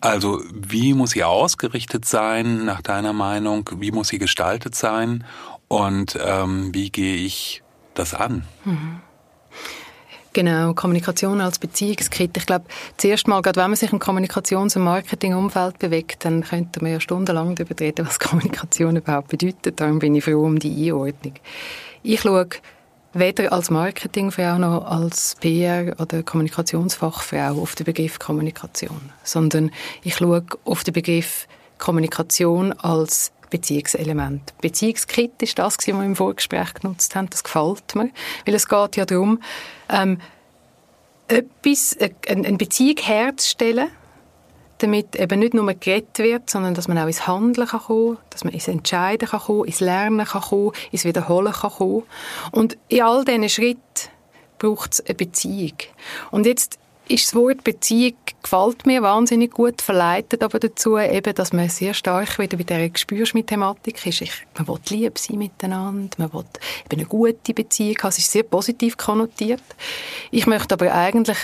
Also 0.00 0.42
wie 0.52 0.92
muss 0.92 1.12
sie 1.12 1.24
ausgerichtet 1.24 2.04
sein, 2.04 2.66
nach 2.66 2.82
deiner 2.82 3.14
Meinung? 3.14 3.70
Wie 3.78 3.90
muss 3.90 4.08
sie 4.08 4.18
gestaltet 4.18 4.74
sein? 4.74 5.24
Und 5.68 6.18
ähm, 6.22 6.74
wie 6.74 6.90
gehe 6.90 7.16
ich 7.16 7.62
das 7.94 8.12
an? 8.12 8.44
Mhm. 8.64 9.00
Genau, 10.32 10.74
Kommunikation 10.74 11.40
als 11.40 11.58
Beziehungskit. 11.58 12.36
Ich 12.36 12.46
glaube, 12.46 12.66
zuerst 12.96 13.26
mal, 13.26 13.42
gerade 13.42 13.60
wenn 13.60 13.70
man 13.70 13.76
sich 13.76 13.92
im 13.92 13.98
Kommunikations- 13.98 14.76
und 14.76 14.84
Marketingumfeld 14.84 15.80
bewegt, 15.80 16.24
dann 16.24 16.44
könnte 16.44 16.80
man 16.82 16.92
ja 16.92 17.00
stundenlang 17.00 17.56
darüber 17.56 17.78
reden, 17.80 18.06
was 18.06 18.18
Kommunikation 18.20 18.94
überhaupt 18.96 19.28
bedeutet. 19.28 19.80
Darum 19.80 19.98
bin 19.98 20.14
ich 20.14 20.24
froh 20.24 20.44
um 20.44 20.60
die 20.60 20.86
Einordnung. 20.86 21.34
Ich 22.04 22.20
schaue 22.20 22.48
weder 23.12 23.52
als 23.52 23.70
Marketingfrau 23.70 24.58
noch 24.58 24.84
als 24.86 25.36
PR- 25.42 26.00
oder 26.00 26.22
Kommunikationsfachfrau 26.22 27.60
auf 27.60 27.74
den 27.74 27.86
Begriff 27.86 28.20
Kommunikation, 28.20 29.10
sondern 29.24 29.72
ich 30.04 30.14
schaue 30.14 30.44
auf 30.64 30.84
den 30.84 30.94
Begriff 30.94 31.48
Kommunikation 31.78 32.72
als 32.72 33.32
Beziehungselement. 33.50 34.54
Beziehungskit 34.60 35.42
ist 35.42 35.58
das, 35.58 35.76
was 35.76 35.86
wir 35.86 35.94
im 35.94 36.16
Vorgespräch 36.16 36.74
genutzt 36.74 37.14
haben. 37.14 37.28
Das 37.30 37.44
gefällt 37.44 37.94
mir, 37.94 38.10
weil 38.46 38.54
es 38.54 38.68
geht 38.68 38.96
ja 38.96 39.04
darum, 39.04 39.40
ähm, 39.88 40.18
etwas, 41.28 41.92
äh, 41.94 42.10
eine 42.28 42.56
Beziehung 42.56 42.96
herzustellen, 42.98 43.88
damit 44.78 45.16
eben 45.16 45.38
nicht 45.38 45.54
nur 45.54 45.72
geredet 45.74 46.18
wird, 46.18 46.50
sondern 46.50 46.74
dass 46.74 46.88
man 46.88 46.98
auch 46.98 47.06
ins 47.06 47.26
Handeln 47.26 47.68
kann 47.68 47.80
kommen, 47.80 48.18
dass 48.30 48.44
man 48.44 48.52
ins 48.52 48.68
Entscheiden 48.68 49.28
kann 49.28 49.40
kommen, 49.40 49.64
ins 49.66 49.80
Lernen 49.80 50.24
kann 50.24 50.42
kommen, 50.42 50.72
ins 50.90 51.04
Wiederholen 51.04 51.52
kann 51.52 51.70
kommen. 51.70 52.02
Und 52.50 52.78
in 52.88 53.02
all 53.02 53.24
diesen 53.24 53.48
Schritten 53.48 54.10
braucht 54.58 54.94
es 54.94 55.00
eine 55.04 55.14
Beziehung. 55.14 55.76
Und 56.30 56.46
jetzt 56.46 56.78
ist 57.10 57.26
das 57.26 57.34
Wort 57.34 57.64
Beziehung 57.64 58.14
gefällt 58.42 58.86
mir 58.86 59.02
wahnsinnig 59.02 59.50
gut, 59.50 59.82
verleitet 59.82 60.42
aber 60.42 60.60
dazu 60.60 60.96
eben, 60.96 61.34
dass 61.34 61.52
man 61.52 61.68
sehr 61.68 61.92
stark 61.92 62.38
wieder 62.38 62.56
bei 62.56 62.62
dieser 62.62 62.88
Gespürsthematik 62.88 64.06
ist. 64.06 64.22
Ich, 64.22 64.32
man 64.56 64.68
will 64.68 64.78
lieb 64.88 65.18
sein 65.18 65.38
miteinander, 65.38 66.16
man 66.18 66.32
will 66.32 66.44
eben 66.84 67.00
eine 67.00 67.04
gute 67.06 67.52
Beziehung 67.52 67.96
haben. 67.98 68.08
Es 68.08 68.18
ist 68.18 68.30
sehr 68.30 68.44
positiv 68.44 68.96
konnotiert. 68.96 69.62
Ich 70.30 70.46
möchte 70.46 70.74
aber 70.74 70.94
eigentlich 70.94 71.38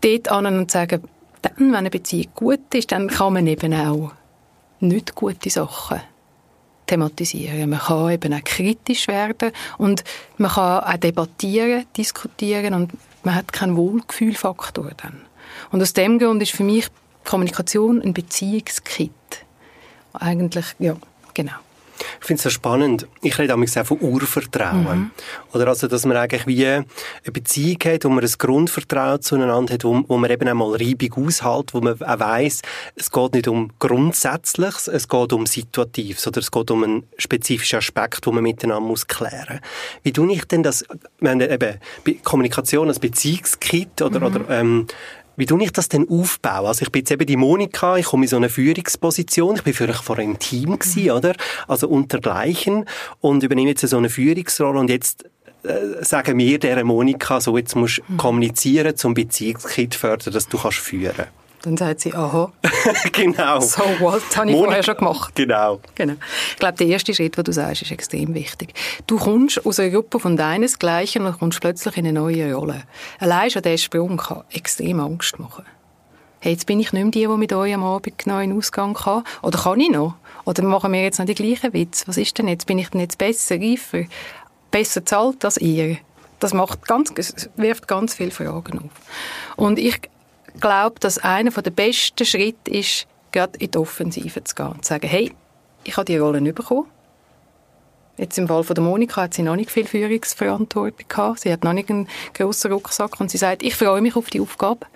dort 0.00 0.28
an 0.30 0.46
und 0.46 0.70
sagen, 0.70 1.02
dann, 1.42 1.52
wenn 1.58 1.74
eine 1.74 1.90
Beziehung 1.90 2.28
gut 2.34 2.74
ist, 2.74 2.92
dann 2.92 3.08
kann 3.08 3.32
man 3.32 3.46
eben 3.46 3.74
auch 3.74 4.12
nicht 4.80 5.14
gute 5.14 5.50
Sachen 5.50 6.00
thematisieren. 6.86 7.68
Man 7.70 7.80
kann 7.80 8.12
eben 8.12 8.34
auch 8.34 8.44
kritisch 8.44 9.08
werden 9.08 9.50
und 9.78 10.04
man 10.38 10.50
kann 10.52 10.84
auch 10.84 10.96
debattieren, 10.96 11.84
diskutieren 11.96 12.74
und 12.74 12.92
man 13.26 13.34
hat 13.34 13.52
keinen 13.52 13.76
Wohlgefühlfaktor 13.76 14.92
dann. 14.96 15.20
Und 15.72 15.82
aus 15.82 15.92
dem 15.92 16.20
Grund 16.20 16.40
ist 16.42 16.52
für 16.52 16.62
mich 16.62 16.86
Kommunikation 17.24 18.00
ein 18.00 18.14
Beziehungskit. 18.14 19.10
Eigentlich, 20.12 20.66
ja, 20.78 20.96
genau. 21.34 21.52
Ich 22.20 22.26
finde 22.26 22.38
es 22.38 22.42
so 22.42 22.50
spannend. 22.50 23.06
Ich 23.22 23.38
rede 23.38 23.54
auch 23.54 23.84
von 23.86 24.00
Urvertrauen. 24.00 24.98
Mhm. 24.98 25.10
Oder 25.52 25.68
also, 25.68 25.88
dass 25.88 26.04
man 26.04 26.16
eigentlich 26.16 26.46
wie 26.46 26.66
eine 26.66 26.84
Beziehung 27.32 27.78
hat, 27.84 28.04
wo 28.04 28.08
man 28.08 28.24
ein 28.24 28.30
Grundvertrauen 28.38 29.22
zueinander 29.22 29.74
hat, 29.74 29.84
wo, 29.84 30.02
wo 30.06 30.16
man 30.16 30.30
eben 30.30 30.48
einmal 30.48 30.72
Reibung 30.72 31.26
aushält, 31.26 31.74
wo 31.74 31.80
man 31.80 32.00
auch 32.00 32.20
weiss, 32.20 32.62
es 32.94 33.10
geht 33.10 33.34
nicht 33.34 33.48
um 33.48 33.70
Grundsätzliches, 33.78 34.88
es 34.88 35.08
geht 35.08 35.32
um 35.32 35.46
Situatives 35.46 36.26
oder 36.26 36.40
es 36.40 36.50
geht 36.50 36.70
um 36.70 36.84
einen 36.84 37.04
spezifischen 37.18 37.78
Aspekt, 37.78 38.26
den 38.26 38.34
man 38.34 38.42
miteinander 38.42 38.86
muss 38.86 39.06
klären 39.06 39.60
Wie 40.02 40.12
tue 40.12 40.32
ich 40.32 40.44
denn 40.44 40.62
das, 40.62 40.84
wenn 41.20 41.40
eben 41.40 41.78
Kommunikation 42.22 42.88
als 42.88 42.98
Beziehungskit 42.98 44.02
oder, 44.02 44.20
mhm. 44.20 44.26
oder 44.26 44.50
ähm, 44.50 44.86
wie 45.36 45.46
tue 45.46 45.62
ich 45.62 45.72
das 45.72 45.88
denn 45.88 46.08
aufbauen? 46.08 46.66
Also 46.66 46.82
ich 46.82 46.92
bin 46.92 47.00
jetzt 47.00 47.10
eben 47.10 47.26
die 47.26 47.36
Monika, 47.36 47.96
ich 47.96 48.06
komme 48.06 48.24
in 48.24 48.28
so 48.28 48.36
eine 48.36 48.48
Führungsposition, 48.48 49.56
ich 49.56 49.62
bin 49.62 49.74
vielleicht 49.74 50.02
vorher 50.02 50.24
im 50.24 50.38
Team 50.38 50.78
gewesen, 50.78 51.04
mhm. 51.04 51.10
oder? 51.10 51.34
Also 51.68 51.88
untergleichen 51.88 52.86
und 53.20 53.42
übernehme 53.42 53.70
jetzt 53.70 53.86
so 53.86 53.96
eine 53.96 54.08
Führungsrolle 54.08 54.78
und 54.78 54.90
jetzt 54.90 55.24
äh, 55.62 56.04
sagen 56.04 56.38
wir 56.38 56.58
der 56.58 56.84
Monika, 56.84 57.40
so 57.40 57.56
jetzt 57.56 57.76
musst 57.76 57.98
du 57.98 58.12
mhm. 58.12 58.16
kommunizieren 58.16 58.96
zum 58.96 59.14
Beziehungskit 59.14 59.94
fördern, 59.94 60.32
dass 60.32 60.48
du 60.48 60.58
kannst 60.58 60.78
führen 60.78 61.26
dann 61.66 61.76
sagt 61.76 62.00
sie, 62.00 62.14
aha. 62.14 62.52
genau. 63.12 63.60
So 63.60 63.82
what, 63.98 64.22
das 64.28 64.36
habe 64.36 64.46
ich 64.46 64.52
Monika, 64.52 64.66
vorher 64.66 64.82
schon 64.84 64.96
gemacht. 64.96 65.34
Genau. 65.34 65.80
genau. 65.96 66.14
Ich 66.52 66.56
glaube, 66.58 66.78
der 66.78 66.86
erste 66.86 67.12
Schritt, 67.12 67.36
den 67.36 67.44
du 67.44 67.52
sagst, 67.52 67.82
ist 67.82 67.90
extrem 67.90 68.34
wichtig. 68.34 68.72
Du 69.08 69.18
kommst 69.18 69.66
aus 69.66 69.80
einer 69.80 69.90
Gruppe 69.90 70.20
von 70.20 70.36
deinesgleichen 70.36 71.26
und 71.26 71.38
kommst 71.38 71.60
plötzlich 71.60 71.96
in 71.96 72.06
eine 72.06 72.20
neue 72.20 72.54
Rolle. 72.54 72.84
Allein 73.18 73.50
schon 73.50 73.62
dieser 73.62 73.78
Sprung 73.78 74.16
kann 74.16 74.44
extrem 74.52 75.00
Angst 75.00 75.40
machen. 75.40 75.64
Hey, 76.38 76.52
jetzt 76.52 76.66
bin 76.66 76.78
ich 76.78 76.92
nicht 76.92 77.04
mehr 77.04 77.10
die, 77.10 77.26
die 77.26 77.36
mit 77.36 77.52
euch 77.52 77.74
am 77.74 77.82
Abend 77.82 78.26
noch 78.26 78.40
in 78.40 78.50
den 78.50 78.58
Ausgang 78.58 78.94
kann. 78.94 79.24
Oder 79.42 79.58
kann 79.58 79.80
ich 79.80 79.90
noch? 79.90 80.14
Oder 80.44 80.62
machen 80.62 80.92
wir 80.92 81.02
jetzt 81.02 81.18
noch 81.18 81.26
die 81.26 81.34
gleichen 81.34 81.72
Witz? 81.72 82.06
Was 82.06 82.16
ist 82.16 82.38
denn 82.38 82.46
jetzt? 82.46 82.66
Bin 82.66 82.78
ich 82.78 82.90
denn 82.90 83.00
jetzt 83.00 83.18
besser, 83.18 83.56
reifer, 83.56 84.04
besser 84.70 85.04
zahlt 85.04 85.44
als 85.44 85.56
ihr? 85.56 85.96
Das 86.38 86.54
macht 86.54 86.86
ganz, 86.86 87.12
wirft 87.56 87.88
ganz 87.88 88.14
viele 88.14 88.30
Fragen 88.30 88.78
auf. 88.78 89.56
Und 89.56 89.80
ich 89.80 90.00
glaube, 90.60 91.00
dass 91.00 91.18
einer 91.18 91.50
der 91.50 91.70
besten 91.70 92.24
Schritte 92.24 92.70
ist, 92.70 93.06
gerade 93.32 93.58
in 93.58 93.70
die 93.70 93.78
Offensive 93.78 94.42
zu 94.44 94.54
gehen 94.54 94.66
und 94.68 94.84
zu 94.84 94.88
sagen, 94.88 95.08
hey, 95.08 95.32
ich 95.84 95.96
habe 95.96 96.04
die 96.04 96.16
Rolle 96.16 96.40
nicht 96.40 96.54
bekommen. 96.54 96.86
Jetzt 98.16 98.38
im 98.38 98.48
Fall 98.48 98.64
von 98.64 98.74
der 98.74 98.82
Monika 98.82 99.22
hat 99.22 99.34
sie 99.34 99.42
noch 99.42 99.56
nicht 99.56 99.70
viel 99.70 99.86
Führungsverantwortung 99.86 101.06
gehabt. 101.06 101.40
Sie 101.40 101.52
hat 101.52 101.64
noch 101.64 101.74
nicht 101.74 101.90
einen 101.90 102.08
grossen 102.32 102.72
Rucksack 102.72 103.20
und 103.20 103.30
sie 103.30 103.36
sagt, 103.36 103.62
ich 103.62 103.76
freue 103.76 104.00
mich 104.00 104.16
auf 104.16 104.30
die 104.30 104.40
Aufgabe. 104.40 104.86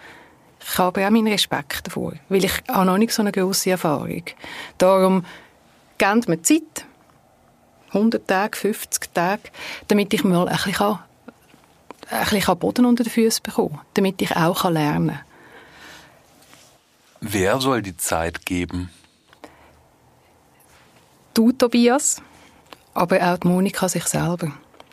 Ich 0.62 0.78
habe 0.78 1.06
auch 1.06 1.10
meinen 1.10 1.26
Respekt 1.26 1.86
davor, 1.86 2.14
weil 2.28 2.44
ich 2.44 2.52
habe 2.68 2.86
noch 2.86 2.98
nicht 2.98 3.12
so 3.12 3.22
eine 3.22 3.32
grosse 3.32 3.70
Erfahrung. 3.70 4.22
Darum 4.78 5.24
geben 5.98 6.22
mir 6.28 6.42
Zeit, 6.42 6.86
100 7.88 8.26
Tage, 8.26 8.56
50 8.56 9.12
Tage, 9.12 9.42
damit 9.88 10.14
ich 10.14 10.24
mal 10.24 10.48
ein 10.48 10.56
bisschen, 10.56 10.98
ein 12.10 12.24
bisschen 12.24 12.58
Boden 12.58 12.86
unter 12.86 13.04
den 13.04 13.10
Füßen 13.10 13.42
bekomme, 13.42 13.80
damit 13.94 14.20
ich 14.22 14.34
auch 14.34 14.70
lernen 14.70 15.08
kann. 15.08 15.29
Wer 17.20 17.60
soll 17.60 17.82
die 17.82 17.96
Zeit 17.96 18.46
geben? 18.46 18.90
Du, 21.34 21.52
Tobias, 21.52 22.22
aber 22.94 23.20
auch 23.32 23.38
die 23.38 23.48
Monika 23.48 23.88
sich 23.88 24.04
selber. 24.04 24.52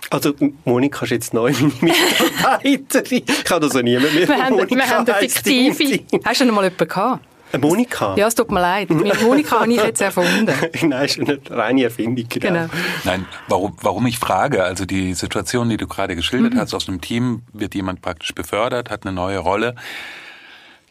Also 0.09 0.33
Monika 0.65 1.05
ist 1.05 1.11
jetzt 1.11 1.33
neu 1.33 1.51
Mitarbeiterin. 1.81 3.23
Ich 3.27 3.51
habe 3.51 3.65
also 3.65 3.79
niemand 3.79 4.13
mehr 4.13 4.27
Wir 4.27 4.37
haben, 4.37 4.57
wir 4.57 4.89
haben 4.89 5.09
eine 5.09 5.19
fiktive. 5.19 6.05
Hast 6.23 6.41
du 6.41 6.45
noch 6.45 6.53
mal 6.53 6.63
jemanden 6.63 6.87
gehabt? 6.87 7.25
Eine 7.51 7.61
Monika? 7.65 8.15
Ja, 8.17 8.27
es 8.27 8.35
tut 8.35 8.51
mir 8.51 8.59
leid. 8.59 8.89
Mit 8.89 9.21
Monika 9.21 9.61
habe 9.61 9.71
ich 9.71 9.81
jetzt 9.81 10.01
erfunden. 10.01 10.53
Nein, 10.81 11.05
ist 11.05 11.19
eine 11.19 11.39
reine 11.49 11.83
Erfindung. 11.83 12.25
Genau. 12.27 12.49
genau. 12.49 12.67
Nein, 13.05 13.25
warum, 13.47 13.75
warum 13.81 14.05
ich 14.05 14.19
frage, 14.19 14.63
also 14.63 14.85
die 14.85 15.13
Situation, 15.13 15.69
die 15.69 15.77
du 15.77 15.87
gerade 15.87 16.15
geschildert 16.15 16.55
mhm. 16.55 16.59
hast, 16.59 16.73
aus 16.73 16.89
einem 16.89 16.99
Team 16.99 17.43
wird 17.53 17.73
jemand 17.73 18.01
praktisch 18.01 18.35
befördert, 18.35 18.89
hat 18.89 19.05
eine 19.05 19.15
neue 19.15 19.39
Rolle. 19.39 19.75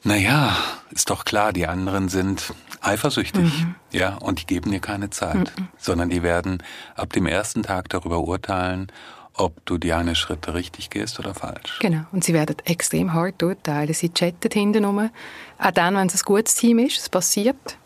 Naja, 0.06 0.56
ist 0.92 1.10
doch 1.10 1.24
klar, 1.24 1.52
die 1.52 1.66
anderen 1.66 2.08
sind 2.08 2.54
eifersüchtig, 2.80 3.42
mhm. 3.42 3.74
ja, 3.90 4.14
und 4.14 4.40
die 4.40 4.46
geben 4.46 4.70
dir 4.70 4.78
keine 4.78 5.10
Zeit, 5.10 5.52
mhm. 5.58 5.68
sondern 5.78 6.10
die 6.10 6.22
werden 6.22 6.62
ab 6.94 7.12
dem 7.12 7.26
ersten 7.26 7.64
Tag 7.64 7.88
darüber 7.88 8.20
urteilen, 8.20 8.92
ob 9.34 9.66
du 9.66 9.78
die 9.78 9.92
eine 9.92 10.14
Schritte 10.14 10.54
richtig 10.54 10.90
gehst 10.90 11.18
oder 11.18 11.34
falsch. 11.34 11.80
Genau. 11.80 12.02
Und 12.12 12.22
sie 12.22 12.34
werden 12.34 12.54
extrem 12.66 13.14
hart 13.14 13.42
urteilen. 13.42 13.92
Sie 13.92 14.14
chatten 14.14 14.50
hintenrum. 14.52 15.10
Auch 15.58 15.70
dann, 15.72 15.96
wenn 15.96 16.06
es 16.06 16.14
ein 16.14 16.24
gutes 16.24 16.54
Team 16.54 16.78
ist, 16.78 16.98
es 16.98 17.08
passiert. 17.08 17.76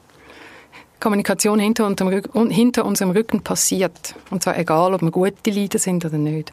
Kommunikation 1.00 1.58
hinter, 1.58 1.86
unserem, 1.86 2.50
hinter 2.50 2.84
unserem 2.84 3.12
Rücken 3.12 3.42
passiert. 3.42 4.14
Und 4.28 4.42
zwar 4.42 4.58
egal, 4.58 4.92
ob 4.92 5.00
wir 5.00 5.10
gute 5.10 5.50
Leader 5.50 5.78
sind 5.78 6.04
oder 6.04 6.18
nicht. 6.18 6.52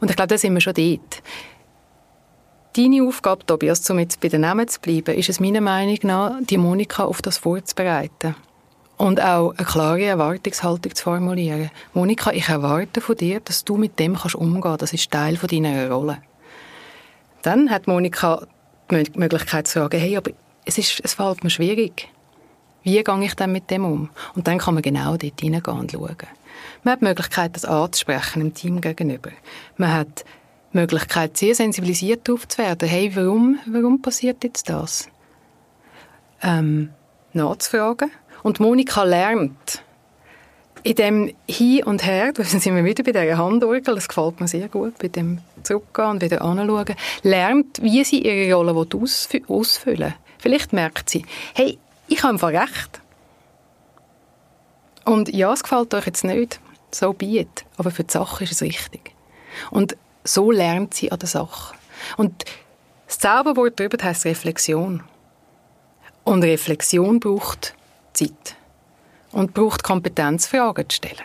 Und 0.00 0.10
ich 0.10 0.16
glaube, 0.16 0.28
da 0.28 0.36
sind 0.36 0.52
wir 0.52 0.60
schon 0.60 0.74
dort. 0.74 1.22
Deine 2.74 3.02
Aufgabe, 3.02 3.44
Tobias, 3.44 3.88
um 3.90 3.98
jetzt 3.98 4.22
bei 4.22 4.28
den 4.28 4.40
Namen 4.40 4.66
zu 4.66 4.80
bleiben, 4.80 5.14
ist 5.14 5.28
es 5.28 5.40
meiner 5.40 5.60
Meinung 5.60 5.98
nach, 6.04 6.38
die 6.40 6.56
Monika 6.56 7.04
auf 7.04 7.20
das 7.20 7.36
vorzubereiten. 7.36 8.34
Und 8.96 9.20
auch 9.20 9.52
eine 9.58 9.66
klare 9.66 10.04
Erwartungshaltung 10.04 10.94
zu 10.94 11.04
formulieren. 11.04 11.70
Monika, 11.92 12.32
ich 12.32 12.48
erwarte 12.48 13.02
von 13.02 13.16
dir, 13.16 13.40
dass 13.40 13.64
du 13.64 13.76
mit 13.76 13.98
dem 13.98 14.16
kannst 14.16 14.36
umgehen 14.36 14.62
kannst. 14.62 14.82
Das 14.82 14.92
ist 14.94 15.10
Teil 15.10 15.36
von 15.36 15.50
deiner 15.50 15.90
Rolle. 15.90 16.22
Dann 17.42 17.68
hat 17.68 17.88
Monika 17.88 18.46
die 18.90 19.04
Möglichkeit 19.16 19.66
zu 19.66 19.80
sagen, 19.80 20.00
hey, 20.00 20.16
aber 20.16 20.30
es, 20.64 20.78
ist, 20.78 20.98
es 21.04 21.12
fällt 21.12 21.44
mir 21.44 21.50
schwierig. 21.50 22.08
Wie 22.84 23.02
gehe 23.02 23.24
ich 23.24 23.34
dann 23.34 23.52
mit 23.52 23.70
dem 23.70 23.84
um? 23.84 24.08
Und 24.34 24.46
dann 24.46 24.56
kann 24.56 24.72
man 24.72 24.82
genau 24.82 25.18
dort 25.18 25.40
hineingehen 25.40 25.78
und 25.78 25.92
schauen. 25.92 26.16
Man 26.84 26.92
hat 26.92 27.00
die 27.02 27.04
Möglichkeit, 27.04 27.54
das 27.54 27.66
anzusprechen 27.66 28.40
im 28.40 28.54
Team 28.54 28.80
gegenüber. 28.80 29.30
Man 29.76 29.92
hat 29.92 30.24
Möglichkeit, 30.72 31.36
sehr 31.36 31.54
sensibilisiert 31.54 32.28
aufzuwerden. 32.30 32.88
Hey, 32.88 33.14
warum, 33.14 33.58
warum 33.66 34.02
passiert 34.02 34.44
jetzt 34.44 34.68
das? 34.68 35.08
Ähm, 36.42 36.90
nachzufragen. 37.32 38.10
Und 38.42 38.60
Monika 38.60 39.04
lernt 39.04 39.82
in 40.82 40.94
dem 40.96 41.34
Hin 41.48 41.84
und 41.84 42.04
Her, 42.04 42.32
da 42.34 42.42
sind 42.42 42.64
wir 42.64 42.84
wieder 42.84 43.04
bei 43.04 43.12
dieser 43.12 43.38
Handorgel, 43.38 43.94
das 43.94 44.08
gefällt 44.08 44.40
mir 44.40 44.48
sehr 44.48 44.68
gut, 44.68 44.98
bei 44.98 45.08
dem 45.08 45.38
Zurückgehen 45.62 46.10
und 46.10 46.22
wieder 46.22 46.42
anschauen, 46.42 46.96
lernt, 47.22 47.82
wie 47.82 48.04
sie 48.04 48.22
ihre 48.22 48.54
Rolle 48.54 48.74
ausfüllen 49.48 50.14
Vielleicht 50.38 50.72
merkt 50.72 51.08
sie, 51.08 51.24
hey, 51.54 51.78
ich 52.08 52.22
habe 52.24 52.32
einfach 52.32 52.48
recht. 52.48 53.00
Und 55.04 55.32
ja, 55.32 55.52
es 55.52 55.62
gefällt 55.62 55.94
euch 55.94 56.06
jetzt 56.06 56.24
nicht, 56.24 56.60
so 56.90 57.12
be 57.12 57.46
aber 57.76 57.90
für 57.90 58.04
die 58.04 58.12
Sache 58.12 58.44
ist 58.44 58.52
es 58.52 58.62
richtig. 58.62 59.12
Und 59.70 59.96
so 60.24 60.50
lernt 60.50 60.94
sie 60.94 61.10
an 61.10 61.18
der 61.18 61.28
Sache. 61.28 61.74
Und 62.16 62.44
das 63.06 63.18
Zauberwort 63.18 63.78
darüber 63.78 64.02
heißt 64.02 64.24
Reflexion. 64.24 65.02
Und 66.24 66.44
Reflexion 66.44 67.20
braucht 67.20 67.74
Zeit 68.12 68.56
und 69.32 69.54
braucht 69.54 69.82
Kompetenz, 69.82 70.46
Fragen 70.46 70.88
zu 70.88 70.96
stellen. 70.96 71.22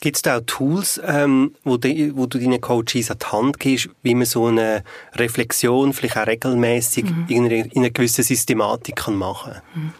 Gibt 0.00 0.16
es 0.16 0.22
da 0.22 0.38
auch 0.38 0.42
Tools, 0.46 1.00
ähm, 1.04 1.54
wo, 1.62 1.76
die, 1.76 2.16
wo, 2.16 2.26
du 2.26 2.38
deinen 2.38 2.60
Coaches 2.60 3.10
an 3.10 3.18
die 3.20 3.26
Hand 3.26 3.60
gibst, 3.60 3.90
wie 4.02 4.14
man 4.14 4.24
so 4.24 4.46
eine 4.46 4.82
Reflexion 5.14 5.92
vielleicht 5.92 6.16
auch 6.16 6.26
regelmäßig 6.26 7.04
mhm. 7.04 7.26
in, 7.28 7.44
einer, 7.44 7.54
in 7.54 7.76
einer 7.76 7.90
gewissen 7.90 8.24
Systematik 8.24 8.96
kann 8.96 9.16
machen 9.16 9.52
kann? 9.52 9.62
Mhm. 9.74 9.92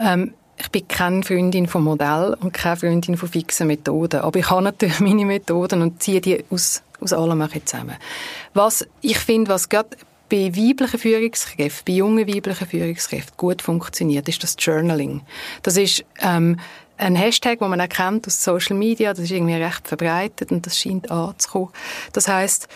Ähm, 0.00 0.34
ich 0.58 0.70
bin 0.70 0.86
keine 0.86 1.22
Freundin 1.22 1.66
von 1.66 1.82
Modell 1.82 2.36
und 2.40 2.52
keine 2.52 2.76
Freundin 2.76 3.16
von 3.16 3.28
fixen 3.28 3.66
Methoden. 3.66 4.20
Aber 4.20 4.38
ich 4.38 4.50
habe 4.50 4.62
natürlich 4.62 5.00
meine 5.00 5.24
Methoden 5.24 5.82
und 5.82 6.02
ziehe 6.02 6.20
die 6.20 6.44
aus, 6.50 6.82
aus 7.02 7.12
allem 7.12 7.46
zusammen. 7.64 7.96
Was 8.54 8.86
ich 9.00 9.18
finde, 9.18 9.50
was 9.50 9.68
gerade 9.68 9.96
bei 10.30 10.56
weiblichen 10.56 10.98
Führungskräften, 10.98 11.84
bei 11.84 11.98
jungen 11.98 12.26
weiblichen 12.26 12.66
Führungskräften 12.66 13.36
gut 13.36 13.60
funktioniert, 13.60 14.28
ist 14.28 14.42
das 14.42 14.56
Journaling. 14.58 15.20
Das 15.62 15.76
ist 15.76 16.04
ähm, 16.20 16.58
ein 16.96 17.16
Hashtag, 17.16 17.58
den 17.58 17.68
man 17.68 17.80
erkennt 17.80 18.26
aus 18.26 18.42
Social 18.42 18.76
Media, 18.76 19.12
das 19.12 19.24
ist 19.24 19.30
irgendwie 19.30 19.54
recht 19.54 19.86
verbreitet 19.86 20.50
und 20.50 20.64
das 20.64 20.78
scheint 20.78 21.10
anzukommen. 21.10 21.70
Das 22.12 22.28
heißt, 22.28 22.68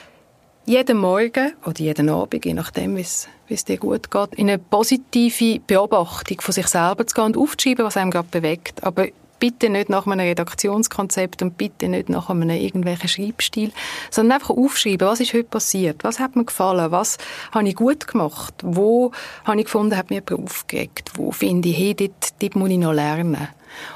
jeden 0.67 0.99
Morgen 0.99 1.55
oder 1.65 1.79
jeden 1.79 2.11
Abend, 2.11 2.45
je 2.45 2.53
nachdem, 2.53 2.97
wie 2.97 3.07
es 3.49 3.65
dir 3.65 3.79
gut 3.79 4.11
geht, 4.11 4.35
in 4.35 4.51
eine 4.51 4.59
positive 4.59 5.61
Beobachtung 5.61 6.41
von 6.41 6.53
sich 6.53 6.67
selber 6.67 7.07
zu 7.07 7.15
gehen 7.15 7.25
und 7.25 7.37
aufzuschreiben, 7.37 7.85
was 7.85 7.97
einem 7.97 8.11
gerade 8.11 8.29
bewegt. 8.31 8.83
Aber 8.83 9.07
bitte 9.39 9.69
nicht 9.69 9.89
nach 9.89 10.07
einem 10.07 10.21
Redaktionskonzept 10.21 11.43
und 11.43 11.59
bitte 11.59 11.89
nicht 11.89 12.09
nach 12.09 12.31
einem 12.31 12.51
irgendwelchen 12.51 13.09
Schreibstil, 13.09 13.73
sondern 14.11 14.41
einfach 14.41 14.51
aufschreiben, 14.51 15.07
was 15.07 15.21
ist 15.21 15.35
heute 15.35 15.45
passiert, 15.45 16.05
was 16.05 16.19
hat 16.19 16.37
mir 16.37 16.45
gefallen, 16.45 16.91
was 16.91 17.19
habe 17.53 17.69
ich 17.69 17.77
gut 17.77 18.07
gemacht, 18.07 18.55
wo 18.63 19.13
habe 19.45 19.59
ich 19.59 19.67
gefunden, 19.67 19.97
hat 19.97 20.11
mir 20.11 20.23
aufgeregt, 20.33 21.13
wo 21.15 21.33
finde 21.33 21.69
ich, 21.69 21.79
hey, 21.79 21.95
dort, 21.95 22.43
dort 22.43 22.57
muss 22.57 22.71
ich 22.71 22.79
noch 22.79 22.93
lernen. 22.93 23.49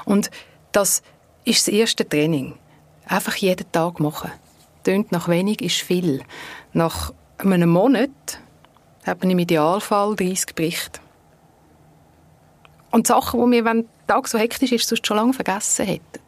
Und 0.05 0.31
das 0.71 1.01
ist 1.43 1.67
das 1.67 1.73
erste 1.73 2.07
Training. 2.07 2.53
Einfach 3.07 3.35
jeden 3.35 3.69
Tag 3.71 3.99
machen. 3.99 4.31
Tönt 4.83 5.11
nach 5.11 5.27
wenig, 5.27 5.61
ist 5.61 5.81
viel. 5.81 6.23
Nach 6.73 7.13
einem 7.37 7.69
Monat 7.69 8.09
hat 9.05 9.21
man 9.21 9.31
im 9.31 9.39
Idealfall 9.39 10.15
30 10.15 10.55
Berichte. 10.55 11.00
Und 12.91 13.07
Sachen, 13.07 13.43
die 13.45 13.57
wir, 13.57 13.65
wenn 13.65 13.85
der 14.07 14.15
Tag 14.15 14.27
so 14.27 14.37
hektisch 14.37 14.71
ist, 14.71 14.87
sonst 14.87 15.07
schon 15.07 15.17
lange 15.17 15.33
vergessen 15.33 15.85
hätten. 15.85 16.21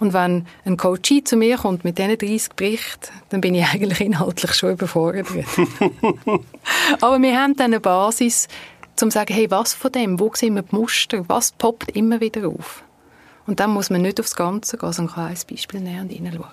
Und 0.00 0.12
wenn 0.12 0.46
ein 0.64 0.76
Coach 0.76 1.22
zu 1.24 1.36
mir 1.36 1.56
kommt 1.58 1.84
mit 1.84 1.96
diesen 1.96 2.18
30 2.18 2.54
Berichten, 2.54 3.12
dann 3.28 3.40
bin 3.40 3.54
ich 3.54 3.64
eigentlich 3.72 4.00
inhaltlich 4.00 4.52
schon 4.54 4.72
überfordert. 4.72 5.28
Aber 7.00 7.22
wir 7.22 7.40
haben 7.40 7.54
dann 7.54 7.66
eine 7.66 7.80
Basis, 7.80 8.48
um 9.00 9.10
zu 9.10 9.14
sagen, 9.14 9.32
hey, 9.32 9.50
was 9.50 9.74
von 9.74 9.92
dem, 9.92 10.18
wo 10.18 10.32
sehen 10.34 10.56
wir 10.56 10.62
die 10.62 10.74
Muster, 10.74 11.24
was 11.28 11.52
poppt 11.52 11.92
immer 11.92 12.20
wieder 12.20 12.48
auf. 12.48 12.82
Und 13.46 13.60
dann 13.60 13.70
muss 13.70 13.90
man 13.90 14.02
nicht 14.02 14.18
aufs 14.18 14.34
Ganze 14.34 14.76
gehen, 14.76 14.92
sondern 14.92 15.14
kann 15.14 15.26
ein 15.28 15.38
Beispiel 15.48 15.80
nehmen 15.80 16.02
und 16.02 16.12
hineinschauen. 16.12 16.50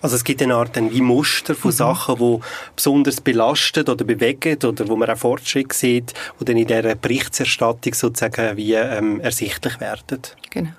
Also 0.00 0.16
es 0.16 0.24
gibt 0.24 0.42
eine 0.42 0.54
Art 0.54 0.76
ein 0.76 0.92
wie 0.92 1.00
Muster 1.00 1.54
von 1.54 1.70
mhm. 1.70 1.76
Sachen, 1.76 2.16
die 2.16 2.40
besonders 2.76 3.20
belastet 3.20 3.88
oder 3.88 4.04
bewegen 4.04 4.58
oder 4.64 4.88
wo 4.88 4.96
man 4.96 5.10
auch 5.10 5.18
Fortschritt 5.18 5.72
sieht, 5.72 6.14
die 6.40 6.44
dann 6.44 6.56
in 6.56 6.66
dieser 6.66 6.94
Berichterstattung 6.94 7.94
sozusagen 7.94 8.56
wie 8.56 8.74
ähm, 8.74 9.20
ersichtlich 9.20 9.80
werden. 9.80 10.20
Genau. 10.50 10.70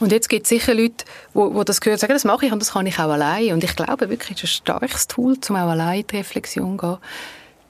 Und 0.00 0.12
jetzt 0.12 0.28
gibt 0.28 0.44
es 0.44 0.50
sicher 0.50 0.74
Leute, 0.74 1.04
die, 1.34 1.64
das 1.64 1.80
gehört, 1.80 2.00
sagen, 2.00 2.12
das 2.12 2.24
mache 2.24 2.46
ich 2.46 2.52
und 2.52 2.60
das 2.60 2.72
kann 2.72 2.86
ich 2.86 2.98
auch 2.98 3.10
allein. 3.10 3.52
Und 3.52 3.64
ich 3.64 3.74
glaube 3.74 4.10
wirklich, 4.10 4.38
es 4.38 4.50
ist 4.50 4.60
ein 4.60 4.62
starkes 4.62 5.08
Tool, 5.08 5.36
um 5.48 5.56
auch 5.56 5.68
allein 5.68 6.00
in 6.00 6.06
die 6.06 6.16
Reflexion 6.16 6.78
zu 6.78 6.86
gehen. 6.86 6.98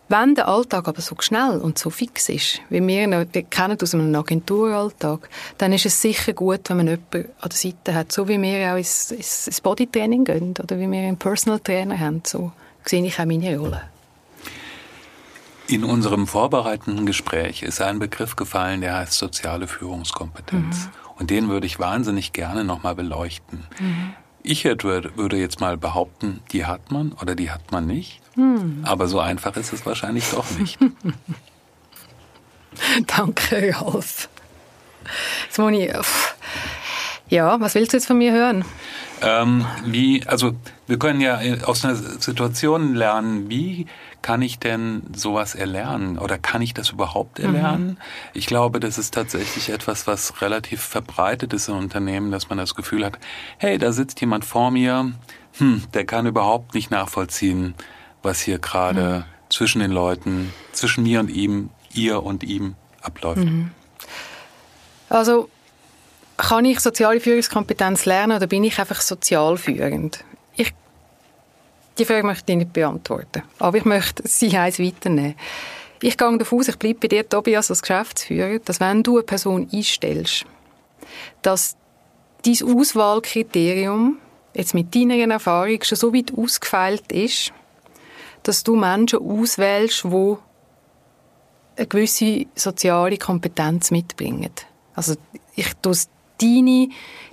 Wenn 0.08 0.36
der 0.36 0.46
Alltag 0.46 0.86
aber 0.86 1.00
so 1.00 1.16
schnell 1.18 1.58
und 1.58 1.78
so 1.78 1.90
fix 1.90 2.28
ist, 2.28 2.60
wie 2.70 2.86
wir, 2.86 3.26
wir 3.32 3.42
kennen 3.42 3.76
aus 3.82 3.92
einem 3.92 4.14
Agenturalltag, 4.14 5.28
dann 5.58 5.72
ist 5.72 5.86
es 5.86 6.00
sicher 6.00 6.32
gut, 6.32 6.68
wenn 6.68 6.76
man 6.76 6.86
jemanden 6.86 7.24
an 7.40 7.48
der 7.48 7.58
Seite 7.58 7.94
hat, 7.94 8.12
so 8.12 8.28
wie 8.28 8.40
wir 8.40 8.72
auch 8.72 8.76
ins, 8.76 9.10
ins 9.10 9.60
Bodytraining 9.60 10.24
gehen 10.24 10.54
oder 10.62 10.78
wie 10.78 10.88
wir 10.88 11.00
einen 11.00 11.16
Personal 11.16 11.58
Trainer 11.58 11.98
haben. 11.98 12.22
So 12.24 12.52
sehe 12.84 13.04
ich 13.04 13.18
auch 13.18 13.24
meine 13.24 13.58
Rolle. 13.58 13.82
In 15.68 15.82
unserem 15.82 16.28
vorbereitenden 16.28 17.06
Gespräch 17.06 17.64
ist 17.64 17.80
ein 17.80 17.98
Begriff 17.98 18.36
gefallen, 18.36 18.82
der 18.82 18.98
heißt 18.98 19.14
soziale 19.14 19.66
Führungskompetenz. 19.66 20.84
Mhm. 20.84 20.90
Und 21.18 21.30
den 21.30 21.48
würde 21.48 21.66
ich 21.66 21.80
wahnsinnig 21.80 22.32
gerne 22.32 22.62
nochmal 22.62 22.94
beleuchten. 22.94 23.64
Mhm. 23.80 24.12
Ich 24.44 24.64
würde 24.64 25.36
jetzt 25.36 25.60
mal 25.60 25.76
behaupten, 25.76 26.40
die 26.52 26.66
hat 26.66 26.92
man 26.92 27.10
oder 27.20 27.34
die 27.34 27.50
hat 27.50 27.72
man 27.72 27.88
nicht. 27.88 28.20
Hm. 28.36 28.82
Aber 28.84 29.08
so 29.08 29.20
einfach 29.20 29.56
ist 29.56 29.72
es 29.72 29.84
wahrscheinlich 29.84 30.30
doch 30.30 30.48
nicht. 30.58 30.78
Danke, 33.06 33.74
Rolf. 33.80 34.28
Ich, 35.48 35.58
Ja, 37.28 37.60
was 37.60 37.74
willst 37.74 37.92
du 37.92 37.96
jetzt 37.96 38.06
von 38.06 38.18
mir 38.18 38.32
hören? 38.32 38.64
Ähm, 39.22 39.66
wie, 39.84 40.26
also 40.26 40.52
wir 40.86 40.98
können 40.98 41.20
ja 41.20 41.40
aus 41.64 41.84
einer 41.84 41.96
Situation 41.96 42.94
lernen, 42.94 43.48
wie 43.48 43.86
kann 44.22 44.42
ich 44.42 44.58
denn 44.58 45.02
sowas 45.14 45.54
erlernen 45.54 46.18
oder 46.18 46.38
kann 46.38 46.60
ich 46.60 46.74
das 46.74 46.90
überhaupt 46.90 47.38
mhm. 47.38 47.46
erlernen? 47.46 47.86
Mhm. 47.86 47.96
Ich 48.34 48.46
glaube, 48.46 48.78
das 48.78 48.98
ist 48.98 49.14
tatsächlich 49.14 49.70
etwas, 49.70 50.06
was 50.06 50.40
relativ 50.42 50.82
verbreitet 50.82 51.52
ist 51.52 51.68
in 51.68 51.74
Unternehmen, 51.74 52.30
dass 52.30 52.48
man 52.48 52.58
das 52.58 52.74
Gefühl 52.74 53.04
hat, 53.04 53.18
hey, 53.58 53.78
da 53.78 53.92
sitzt 53.92 54.20
jemand 54.20 54.44
vor 54.44 54.70
mir, 54.70 55.12
hm, 55.58 55.82
der 55.94 56.04
kann 56.04 56.26
überhaupt 56.26 56.74
nicht 56.74 56.90
nachvollziehen, 56.90 57.74
was 58.26 58.40
hier 58.40 58.58
gerade 58.58 59.20
mhm. 59.20 59.24
zwischen 59.48 59.80
den 59.80 59.92
Leuten, 59.92 60.52
zwischen 60.72 61.04
mir 61.04 61.20
und 61.20 61.30
ihm, 61.30 61.70
ihr 61.94 62.22
und 62.22 62.44
ihm 62.44 62.74
abläuft. 63.00 63.44
Mhm. 63.44 63.70
Also 65.08 65.48
kann 66.36 66.64
ich 66.64 66.80
soziale 66.80 67.20
Führungskompetenz 67.20 68.04
lernen 68.04 68.36
oder 68.36 68.46
bin 68.46 68.64
ich 68.64 68.78
einfach 68.78 69.00
sozial 69.00 69.56
führend? 69.56 70.24
Ich, 70.54 70.74
die 71.98 72.04
Frage 72.04 72.26
möchte 72.26 72.52
ich 72.52 72.58
nicht 72.58 72.72
beantworten. 72.72 73.42
Aber 73.58 73.78
ich 73.78 73.84
möchte 73.84 74.26
sie 74.28 74.56
eins 74.56 74.78
weiternehmen. 74.78 75.34
Ich 76.02 76.18
gehe 76.18 76.36
davon 76.36 76.60
aus, 76.60 76.68
ich 76.68 76.76
bleibe 76.76 77.00
bei 77.00 77.08
dir, 77.08 77.26
Tobias, 77.26 77.70
als 77.70 77.80
Geschäftsführer, 77.80 78.58
dass 78.58 78.80
wenn 78.80 79.02
du 79.02 79.16
eine 79.16 79.22
Person 79.22 79.66
einstellst, 79.72 80.44
dass 81.40 81.76
dein 82.44 82.62
Auswahlkriterium 82.62 84.18
jetzt 84.52 84.74
mit 84.74 84.94
deiner 84.94 85.32
Erfahrung 85.32 85.82
schon 85.82 85.96
so 85.96 86.14
weit 86.14 86.32
ausgefeilt 86.36 87.10
ist, 87.12 87.52
dass 88.46 88.62
du 88.62 88.76
Menschen 88.76 89.18
auswählst, 89.18 90.04
die 90.04 90.36
eine 91.76 91.86
gewisse 91.88 92.46
soziale 92.54 93.18
Kompetenz 93.18 93.90
mitbringen. 93.90 94.52
Also 94.94 95.16
ich 95.56 95.72
tue 95.82 95.94
deine, 96.40 96.88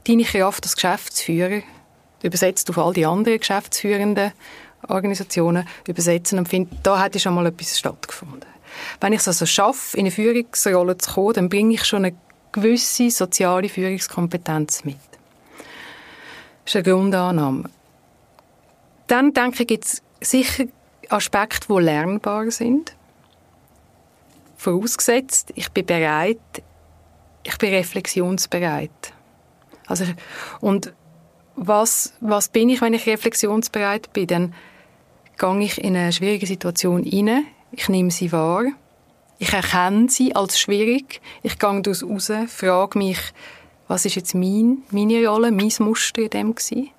deine 0.08 0.24
Kraft 0.24 0.64
als 0.64 0.76
Geschäftsführer 0.76 1.62
übersetzt 2.24 2.68
auf 2.70 2.80
all 2.80 2.94
die 2.94 3.06
anderen 3.06 3.38
geschäftsführenden 3.40 4.32
Organisationen 4.88 5.68
übersetzen 5.88 6.40
und 6.40 6.50
finde, 6.50 6.76
da 6.82 7.00
hat 7.00 7.20
schon 7.22 7.36
mal 7.36 7.46
etwas 7.46 7.78
stattgefunden. 7.78 8.50
Wenn 9.00 9.14
ich 9.14 9.20
es 9.20 9.28
also 9.28 9.46
schaffe, 9.46 9.96
in 9.96 10.06
eine 10.06 10.12
Führungsrolle 10.12 10.98
zu 10.98 11.14
kommen, 11.14 11.34
dann 11.34 11.50
bringe 11.50 11.76
ich 11.76 11.86
schon 11.86 12.06
eine 12.06 12.18
gewisse 12.52 13.12
soziale 13.12 13.70
Führungskompetenz 13.70 14.84
mit. 14.84 14.98
Das 16.66 16.74
ist 16.74 16.76
eine 16.76 16.84
Grundannahme. 16.84 17.70
Dann 19.08 19.32
denke 19.34 19.62
ich, 19.62 19.68
gibt 19.68 19.86
es 19.86 20.02
sicher 20.22 20.66
Aspekte, 21.10 21.68
die 21.68 21.82
lernbar 21.82 22.50
sind. 22.52 22.96
Vorausgesetzt, 24.58 25.52
ich 25.56 25.70
bin 25.72 25.86
bereit, 25.86 26.40
ich 27.44 27.58
bin 27.58 27.74
reflexionsbereit. 27.74 29.14
Also, 29.88 30.06
und 30.62 30.94
was, 31.56 32.14
was 32.22 32.50
bin 32.50 32.70
ich, 32.70 32.82
wenn 32.82 32.94
ich 32.94 33.06
reflexionsbereit 33.06 34.14
bin? 34.14 34.28
Dann 34.28 34.54
gehe 35.38 35.62
ich 35.62 35.84
in 35.84 35.96
eine 35.96 36.14
schwierige 36.14 36.48
Situation 36.48 37.04
hinein, 37.04 37.46
ich 37.72 37.90
nehme 37.90 38.12
sie 38.12 38.32
wahr, 38.32 38.66
ich 39.40 39.52
erkenne 39.52 40.10
sie 40.10 40.36
als 40.36 40.60
schwierig, 40.60 41.22
ich 41.42 41.60
gehe 41.60 41.82
daraus 41.82 42.04
raus, 42.04 42.32
frage 42.48 42.98
mich, 42.98 43.20
was 43.88 44.06
ist 44.06 44.16
jetzt 44.16 44.36
mein, 44.36 44.84
meine 44.92 45.28
Rolle, 45.28 45.52
mein 45.52 45.72
Muster 45.80 46.22
in 46.22 46.30
dem 46.30 46.56
gewesen? 46.56 46.90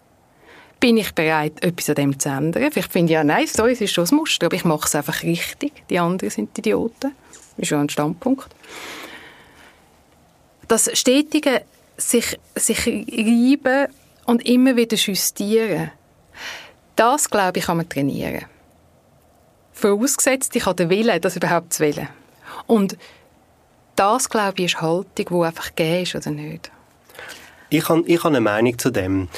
Bin 0.85 0.99
ich 0.99 1.15
bereit, 1.15 1.63
etwas 1.65 1.89
an 1.89 1.95
dem 1.95 2.19
zu 2.19 2.29
ändern? 2.29 2.71
Vielleicht 2.71 2.93
finde 2.93 3.13
ich 3.13 3.15
ja, 3.15 3.25
nein, 3.25 3.47
sorry, 3.47 3.73
es 3.73 3.81
ist 3.81 3.95
schon 3.95 4.03
das 4.03 4.13
Muster, 4.13 4.47
aber 4.47 4.57
ich 4.57 4.67
mache 4.67 4.87
es 4.87 4.95
einfach 4.95 5.23
richtig. 5.23 5.73
Die 5.89 5.99
anderen 5.99 6.31
sind 6.31 6.59
Idioten. 6.59 7.13
Das 7.31 7.59
ist 7.59 7.69
schon 7.69 7.81
ein 7.81 7.89
Standpunkt 7.89 8.51
das 10.69 10.91
stetige 10.99 11.63
sich, 11.97 12.39
sich 12.55 12.87
reiben 12.87 13.89
und 14.27 14.47
immer 14.47 14.77
wieder 14.77 14.97
justieren, 14.97 15.91
das, 16.97 17.31
glaube 17.31 17.59
ich, 17.59 17.67
kann 17.67 17.77
man 17.77 17.89
trainieren. 17.89 18.45
Vorausgesetzt, 19.73 20.55
ich 20.57 20.67
habe 20.67 20.77
den 20.77 20.91
Willen, 20.91 21.21
das 21.21 21.37
überhaupt 21.37 21.73
zu 21.73 21.83
wählen. 21.83 22.09
Und 22.67 22.97
das, 23.97 24.29
glaube 24.29 24.55
ich, 24.59 24.75
ist 24.75 24.81
Haltung, 24.81 25.27
die 25.29 25.47
einfach 25.47 25.75
gegeben 25.75 26.03
ist 26.03 26.15
oder 26.15 26.31
nicht. 26.31 26.71
Ich 27.71 27.89
habe, 27.89 28.03
ich 28.07 28.19
habe 28.19 28.29
eine 28.29 28.41
Meinung 28.41 28.79
zu 28.79 28.91
dem. 28.91 29.29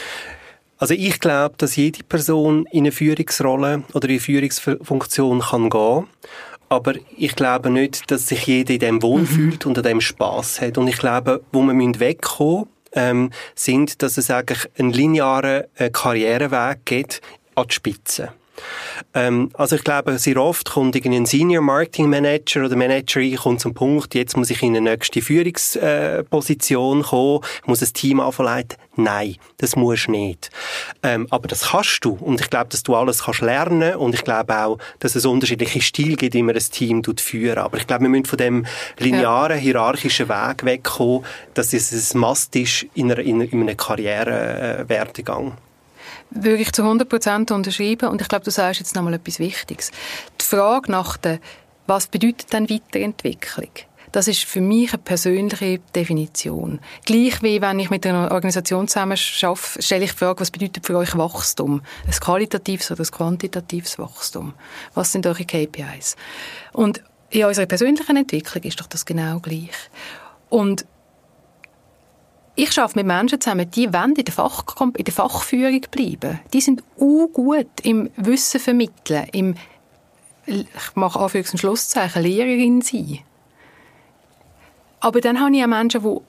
Also 0.78 0.94
ich 0.94 1.20
glaube, 1.20 1.54
dass 1.58 1.76
jede 1.76 2.04
Person 2.04 2.66
in 2.70 2.80
eine 2.80 2.92
Führungsrolle 2.92 3.84
oder 3.94 4.08
in 4.08 4.14
eine 4.14 4.20
Führungsfunktion 4.20 5.40
kann 5.40 5.70
gehen 5.70 6.06
aber 6.68 6.94
ich 7.16 7.36
glaube 7.36 7.70
nicht, 7.70 8.10
dass 8.10 8.26
sich 8.26 8.46
jeder 8.46 8.74
in 8.74 8.80
dem 8.80 9.02
wohlfühlt 9.02 9.64
mhm. 9.64 9.70
und 9.70 9.78
an 9.78 9.84
dem 9.84 10.00
Spaß 10.00 10.60
hat. 10.60 10.78
Und 10.78 10.88
ich 10.88 10.98
glaube, 10.98 11.42
wo 11.52 11.62
wir 11.62 12.00
wegkommen 12.00 12.66
ähm, 12.92 13.30
sind, 13.54 14.02
dass 14.02 14.16
es 14.16 14.30
eigentlich 14.30 14.68
einen 14.78 14.92
linearen 14.92 15.64
äh, 15.76 15.90
Karriereweg 15.90 16.84
geht 16.84 17.20
an 17.54 17.66
die 17.68 17.74
Spitze. 17.74 18.32
Ähm, 19.14 19.50
also 19.54 19.76
ich 19.76 19.84
glaube, 19.84 20.18
sehr 20.18 20.38
oft 20.38 20.70
kommt 20.70 20.96
ein 20.96 21.26
Senior 21.26 21.62
Marketing 21.62 22.08
Manager 22.08 22.64
oder 22.64 22.76
Managerin 22.76 23.36
kommt 23.36 23.60
zum 23.60 23.74
Punkt, 23.74 24.14
jetzt 24.14 24.36
muss 24.36 24.50
ich 24.50 24.62
in 24.62 24.76
eine 24.76 24.90
nächste 24.90 25.20
Führungsposition 25.20 27.00
äh, 27.00 27.04
kommen, 27.04 27.40
ich 27.60 27.66
muss 27.66 27.82
ein 27.82 27.92
Team 27.92 28.20
anverleiten. 28.20 28.78
Nein, 28.96 29.36
das 29.58 29.76
musst 29.76 30.06
du 30.06 30.12
nicht. 30.12 30.50
Ähm, 31.02 31.26
aber 31.30 31.48
das 31.48 31.70
kannst 31.70 32.04
du. 32.04 32.12
Und 32.12 32.40
ich 32.40 32.50
glaube, 32.50 32.68
dass 32.70 32.82
du 32.82 32.94
alles 32.94 33.24
kannst 33.24 33.40
lernen 33.40 33.96
und 33.96 34.14
ich 34.14 34.24
glaube 34.24 34.56
auch, 34.56 34.78
dass 34.98 35.14
es 35.14 35.26
unterschiedliche 35.26 35.80
Stile 35.80 36.16
gibt, 36.16 36.34
wie 36.34 36.42
man 36.42 36.54
ein 36.54 36.62
Team 36.62 37.02
führen. 37.16 37.58
Aber 37.58 37.76
ich 37.78 37.86
glaube, 37.86 38.02
wir 38.02 38.08
müssen 38.08 38.24
von 38.24 38.38
dem 38.38 38.66
linearen, 38.98 39.58
hierarchischen 39.58 40.28
Weg 40.28 40.64
wegkommen, 40.64 41.24
dass 41.54 41.72
es 41.72 42.14
ein 42.14 42.20
Must 42.20 42.54
ist 42.56 42.86
in, 42.94 43.10
einer, 43.10 43.20
in 43.20 43.42
einem 43.42 43.76
Karrierewerdegang. 43.76 45.48
Äh, 45.48 45.52
würde 46.30 46.62
ich 46.62 46.72
zu 46.72 46.82
100 46.82 47.08
Prozent 47.08 47.50
unterschreiben. 47.50 48.08
Und 48.08 48.20
ich 48.20 48.28
glaube, 48.28 48.44
du 48.44 48.50
sagst 48.50 48.80
jetzt 48.80 48.94
nochmal 48.94 49.14
etwas 49.14 49.38
Wichtiges. 49.38 49.90
Die 50.40 50.44
Frage 50.44 50.90
nach 50.90 51.16
der, 51.16 51.38
was 51.86 52.08
bedeutet 52.08 52.52
denn 52.52 52.68
Weiterentwicklung? 52.68 53.70
Das 54.16 54.28
ist 54.28 54.44
für 54.44 54.62
mich 54.62 54.94
eine 54.94 55.02
persönliche 55.02 55.78
Definition. 55.94 56.80
Gleich 57.04 57.42
wie 57.42 57.60
wenn 57.60 57.78
ich 57.78 57.90
mit 57.90 58.06
einer 58.06 58.30
Organisation 58.30 58.88
zusammen 58.88 59.18
arbeite, 59.42 59.82
stelle 59.82 60.04
ich 60.04 60.12
die 60.12 60.16
Frage, 60.16 60.40
was 60.40 60.50
bedeutet 60.50 60.86
für 60.86 60.96
euch 60.96 61.18
Wachstum? 61.18 61.82
Ein 62.06 62.12
qualitatives 62.12 62.90
oder 62.90 63.02
ein 63.02 63.10
quantitatives 63.10 63.98
Wachstum? 63.98 64.54
Was 64.94 65.12
sind 65.12 65.26
eure 65.26 65.44
KPIs? 65.44 66.16
Und 66.72 67.02
in 67.28 67.44
unserer 67.44 67.66
persönlichen 67.66 68.16
Entwicklung 68.16 68.62
ist 68.62 68.80
doch 68.80 68.86
das 68.86 69.04
genau 69.04 69.38
gleich. 69.38 69.90
Und 70.48 70.86
ich 72.54 72.78
arbeite 72.78 72.98
mit 72.98 73.06
Menschen 73.06 73.38
zusammen, 73.38 73.70
die 73.70 73.92
wollen 73.92 74.16
in 74.16 74.24
der, 74.24 74.32
Fach, 74.32 74.64
in 74.80 75.04
der 75.04 75.12
Fachführung 75.12 75.82
bleiben. 75.90 76.40
Die 76.54 76.62
sind 76.62 76.82
gut 76.96 77.68
im 77.82 78.08
Wissen 78.16 78.60
vermitteln, 78.60 79.26
im, 79.34 79.56
ich 80.46 80.64
mache 80.94 81.18
Anführungs- 81.18 81.52
und 81.52 81.58
Schlusszeichen, 81.58 82.22
Lehrerin 82.22 82.80
sein. 82.80 83.18
Aber 85.00 85.20
dann 85.20 85.40
habe 85.40 85.56
ich 85.56 85.62
auch 85.62 85.68
Menschen, 85.68 86.02
die 86.02 86.20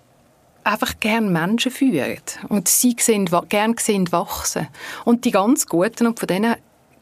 einfach 0.63 0.99
gerne 0.99 1.29
Menschen 1.29 1.71
führen 1.71 2.21
und 2.49 2.67
sie 2.67 2.95
sehen, 2.99 3.29
gerne 3.49 3.75
sehen 3.79 4.11
wachsen. 4.11 4.67
Und 5.05 5.25
die 5.25 5.31
ganz 5.31 5.65
Guten, 5.65 6.07
und 6.07 6.19
von 6.19 6.27
denen 6.27 6.55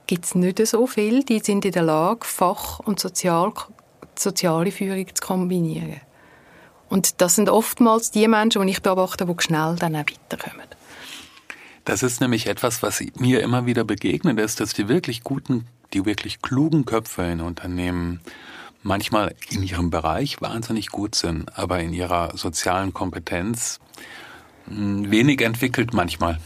gibt 0.07 0.25
es 0.25 0.35
nicht 0.35 0.65
so 0.65 0.85
viel, 0.87 1.23
die 1.23 1.39
sind 1.39 1.65
in 1.65 1.71
der 1.71 1.83
Lage, 1.83 2.25
Fach- 2.25 2.79
und 2.79 2.99
Sozial 2.99 3.51
soziale 4.17 4.71
Führung 4.71 5.07
zu 5.13 5.21
kombinieren. 5.21 6.01
Und 6.87 7.21
das 7.21 7.35
sind 7.35 7.49
oftmals 7.49 8.11
die 8.11 8.27
Menschen, 8.27 8.61
die 8.61 8.71
ich 8.71 8.81
beobachte, 8.81 9.25
die 9.25 9.33
schnell 9.39 9.75
dann 9.77 9.95
auch 9.95 10.05
weiterkommen. 10.05 10.67
Das 11.83 12.01
ist 12.01 12.21
nämlich 12.21 12.47
etwas, 12.47 12.81
was 12.81 13.03
mir 13.15 13.41
immer 13.41 13.65
wieder 13.65 13.83
begegnet 13.83 14.39
ist, 14.39 14.59
dass 14.59 14.73
die 14.73 14.87
wirklich 14.87 15.23
guten, 15.23 15.67
die 15.93 16.05
wirklich 16.05 16.41
klugen 16.41 16.85
Köpfe 16.85 17.23
in 17.23 17.41
Unternehmen 17.41 18.21
manchmal 18.85 19.35
in 19.49 19.63
ihrem 19.63 19.89
Bereich 19.89 20.41
wahnsinnig 20.41 20.89
gut 20.89 21.15
sind, 21.15 21.57
aber 21.57 21.79
in 21.79 21.91
ihrer 21.91 22.37
sozialen 22.37 22.93
Kompetenz 22.93 23.79
hm, 24.67 25.09
wenig 25.09 25.41
entwickelt 25.41 25.93
manchmal. 25.93 26.39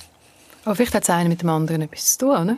Aber 0.66 0.76
vielleicht 0.76 0.96
hat 0.96 1.04
es 1.04 1.10
einen 1.10 1.30
mit 1.30 1.42
dem 1.42 1.50
anderen 1.50 1.82
etwas 1.82 2.18
zu 2.18 2.26
tun, 2.26 2.38
oder? 2.38 2.58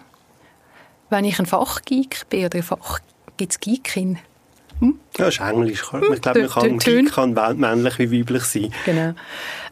Wenn 1.10 1.26
ich 1.26 1.40
ein 1.40 1.46
Fachgeek 1.46 2.30
bin 2.30 2.46
oder 2.46 2.60
ein 2.60 2.64
Fach, 2.64 3.00
gibt 3.38 3.52
es 3.52 3.60
Geekin, 3.60 4.20
hm? 4.80 5.00
Ja, 5.18 5.26
das 5.26 5.36
ist 5.36 5.42
Englisch. 5.42 5.92
Hm, 5.92 6.14
ich 6.14 6.22
glaube, 6.22 6.42
man 6.42 6.50
kann, 6.50 6.78
Geek 6.80 7.12
kann 7.12 7.34
männlich 7.60 8.00
wie 8.00 8.20
weiblich 8.20 8.44
sein. 8.44 8.74
Genau. 8.86 9.14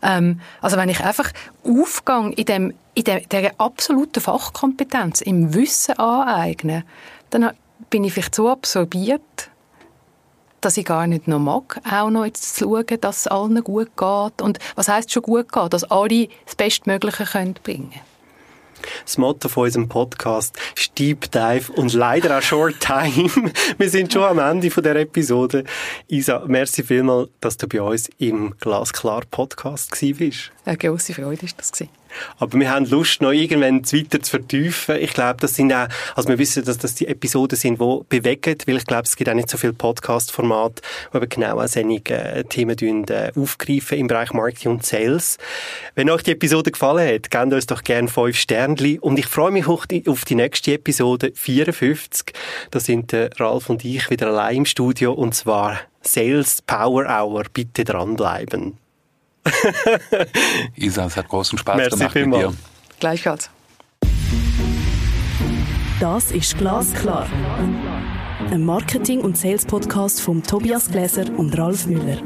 Ähm, 0.03 0.39
also 0.61 0.77
wenn 0.77 0.89
ich 0.89 1.01
einfach 1.01 1.31
aufgehe 1.63 2.31
in, 2.35 2.45
dem, 2.45 2.73
in 2.93 3.03
der, 3.03 3.21
dieser 3.21 3.51
absoluten 3.57 4.21
Fachkompetenz, 4.21 5.21
im 5.21 5.53
Wissen 5.53 5.97
aneignen, 5.97 6.83
dann 7.31 7.51
bin 7.89 8.03
ich 8.03 8.13
vielleicht 8.13 8.35
so 8.35 8.49
absorbiert, 8.49 9.48
dass 10.61 10.77
ich 10.77 10.85
gar 10.85 11.07
nicht 11.07 11.27
noch 11.27 11.39
mag, 11.39 11.81
auch 11.89 12.09
noch 12.09 12.25
jetzt 12.25 12.55
zu 12.55 12.65
schauen, 12.65 13.01
dass 13.01 13.17
es 13.17 13.27
allen 13.27 13.63
gut 13.63 13.95
geht. 13.97 14.41
Und 14.41 14.59
was 14.75 14.87
heißt 14.87 15.11
schon 15.11 15.23
gut 15.23 15.51
geht? 15.51 15.73
Dass 15.73 15.83
alle 15.85 16.27
das 16.45 16.55
Bestmögliche 16.55 17.25
können 17.25 17.55
bringen 17.63 18.01
das 19.03 19.17
Motto 19.17 19.49
von 19.49 19.65
unserem 19.65 19.87
Podcast 19.87 20.57
ist 20.75 20.97
Deep 20.97 21.31
Dive 21.31 21.71
und 21.73 21.93
leider 21.93 22.37
auch 22.37 22.41
Short 22.41 22.79
Time. 22.79 23.29
Wir 23.77 23.89
sind 23.89 24.13
schon 24.13 24.23
am 24.23 24.39
Ende 24.39 24.71
von 24.71 24.83
der 24.83 24.95
Episode. 24.95 25.63
Isa, 26.07 26.43
merci 26.47 26.83
vielmals, 26.83 27.29
dass 27.41 27.57
du 27.57 27.67
bei 27.67 27.81
uns 27.81 28.09
im 28.17 28.55
Glasklar 28.59 29.23
Podcast 29.29 29.91
bist. 29.99 30.51
Eine 30.65 30.77
grosse 30.77 31.13
Freude 31.13 31.43
war 31.43 31.49
das. 31.57 31.71
Aber 32.37 32.59
wir 32.59 32.71
haben 32.71 32.85
Lust, 32.85 33.21
noch 33.21 33.31
irgendwann 33.31 33.83
weiter 33.83 34.21
zu 34.21 34.31
vertiefen. 34.31 34.95
Ich 34.97 35.13
glaube, 35.13 35.37
das 35.39 35.55
sind 35.55 35.73
auch, 35.73 35.87
also 36.15 36.29
wir 36.29 36.37
wissen, 36.37 36.63
dass 36.65 36.77
das 36.77 36.95
die 36.95 37.07
Episoden 37.07 37.57
sind, 37.57 37.79
die 37.79 37.99
bewegen, 38.09 38.55
weil 38.65 38.77
ich 38.77 38.85
glaube, 38.85 39.03
es 39.03 39.15
gibt 39.15 39.29
auch 39.29 39.33
nicht 39.33 39.49
so 39.49 39.57
viele 39.57 39.73
Podcast-Formate, 39.73 40.81
die 41.13 41.17
eben 41.17 41.29
genau 41.29 41.59
auch 41.59 41.67
solche 41.67 42.13
äh, 42.13 42.43
Themen 42.43 42.77
äh, 43.09 43.31
aufgreifen 43.35 43.97
im 43.97 44.07
Bereich 44.07 44.33
Marketing 44.33 44.71
und 44.71 44.85
Sales. 44.85 45.37
Wenn 45.95 46.09
euch 46.09 46.23
die 46.23 46.31
Episode 46.31 46.71
gefallen 46.71 47.15
hat, 47.15 47.31
gebt 47.31 47.53
uns 47.53 47.67
doch 47.67 47.83
gerne 47.83 48.07
fünf 48.07 48.37
Sternchen 48.37 48.99
und 48.99 49.19
ich 49.19 49.27
freue 49.27 49.51
mich 49.51 49.65
die, 49.89 50.07
auf 50.07 50.25
die 50.25 50.35
nächste 50.35 50.73
Episode 50.73 51.31
54. 51.33 52.33
Da 52.71 52.79
sind 52.79 53.13
äh, 53.13 53.29
Ralf 53.37 53.69
und 53.69 53.83
ich 53.85 54.09
wieder 54.09 54.27
allein 54.27 54.57
im 54.57 54.65
Studio 54.65 55.13
und 55.13 55.35
zwar 55.35 55.79
Sales 56.01 56.61
Power 56.61 57.05
Hour. 57.05 57.43
Bitte 57.53 57.83
dranbleiben. 57.83 58.77
Isa, 60.75 61.05
es 61.05 61.17
hat 61.17 61.27
großen 61.27 61.57
Spaß 61.57 61.75
Merci 61.77 61.97
gemacht 61.97 62.15
mit 62.15 62.33
dir. 62.33 62.53
Gleichfalls. 62.99 63.49
Das 65.99 66.31
ist 66.31 66.57
Glasklar. 66.57 67.27
Ein 68.51 68.63
Marketing- 68.63 69.21
und 69.21 69.37
Sales-Podcast 69.37 70.21
von 70.21 70.41
Tobias 70.43 70.89
Gläser 70.89 71.25
und 71.37 71.57
Ralf 71.57 71.85
Müller. 71.87 72.17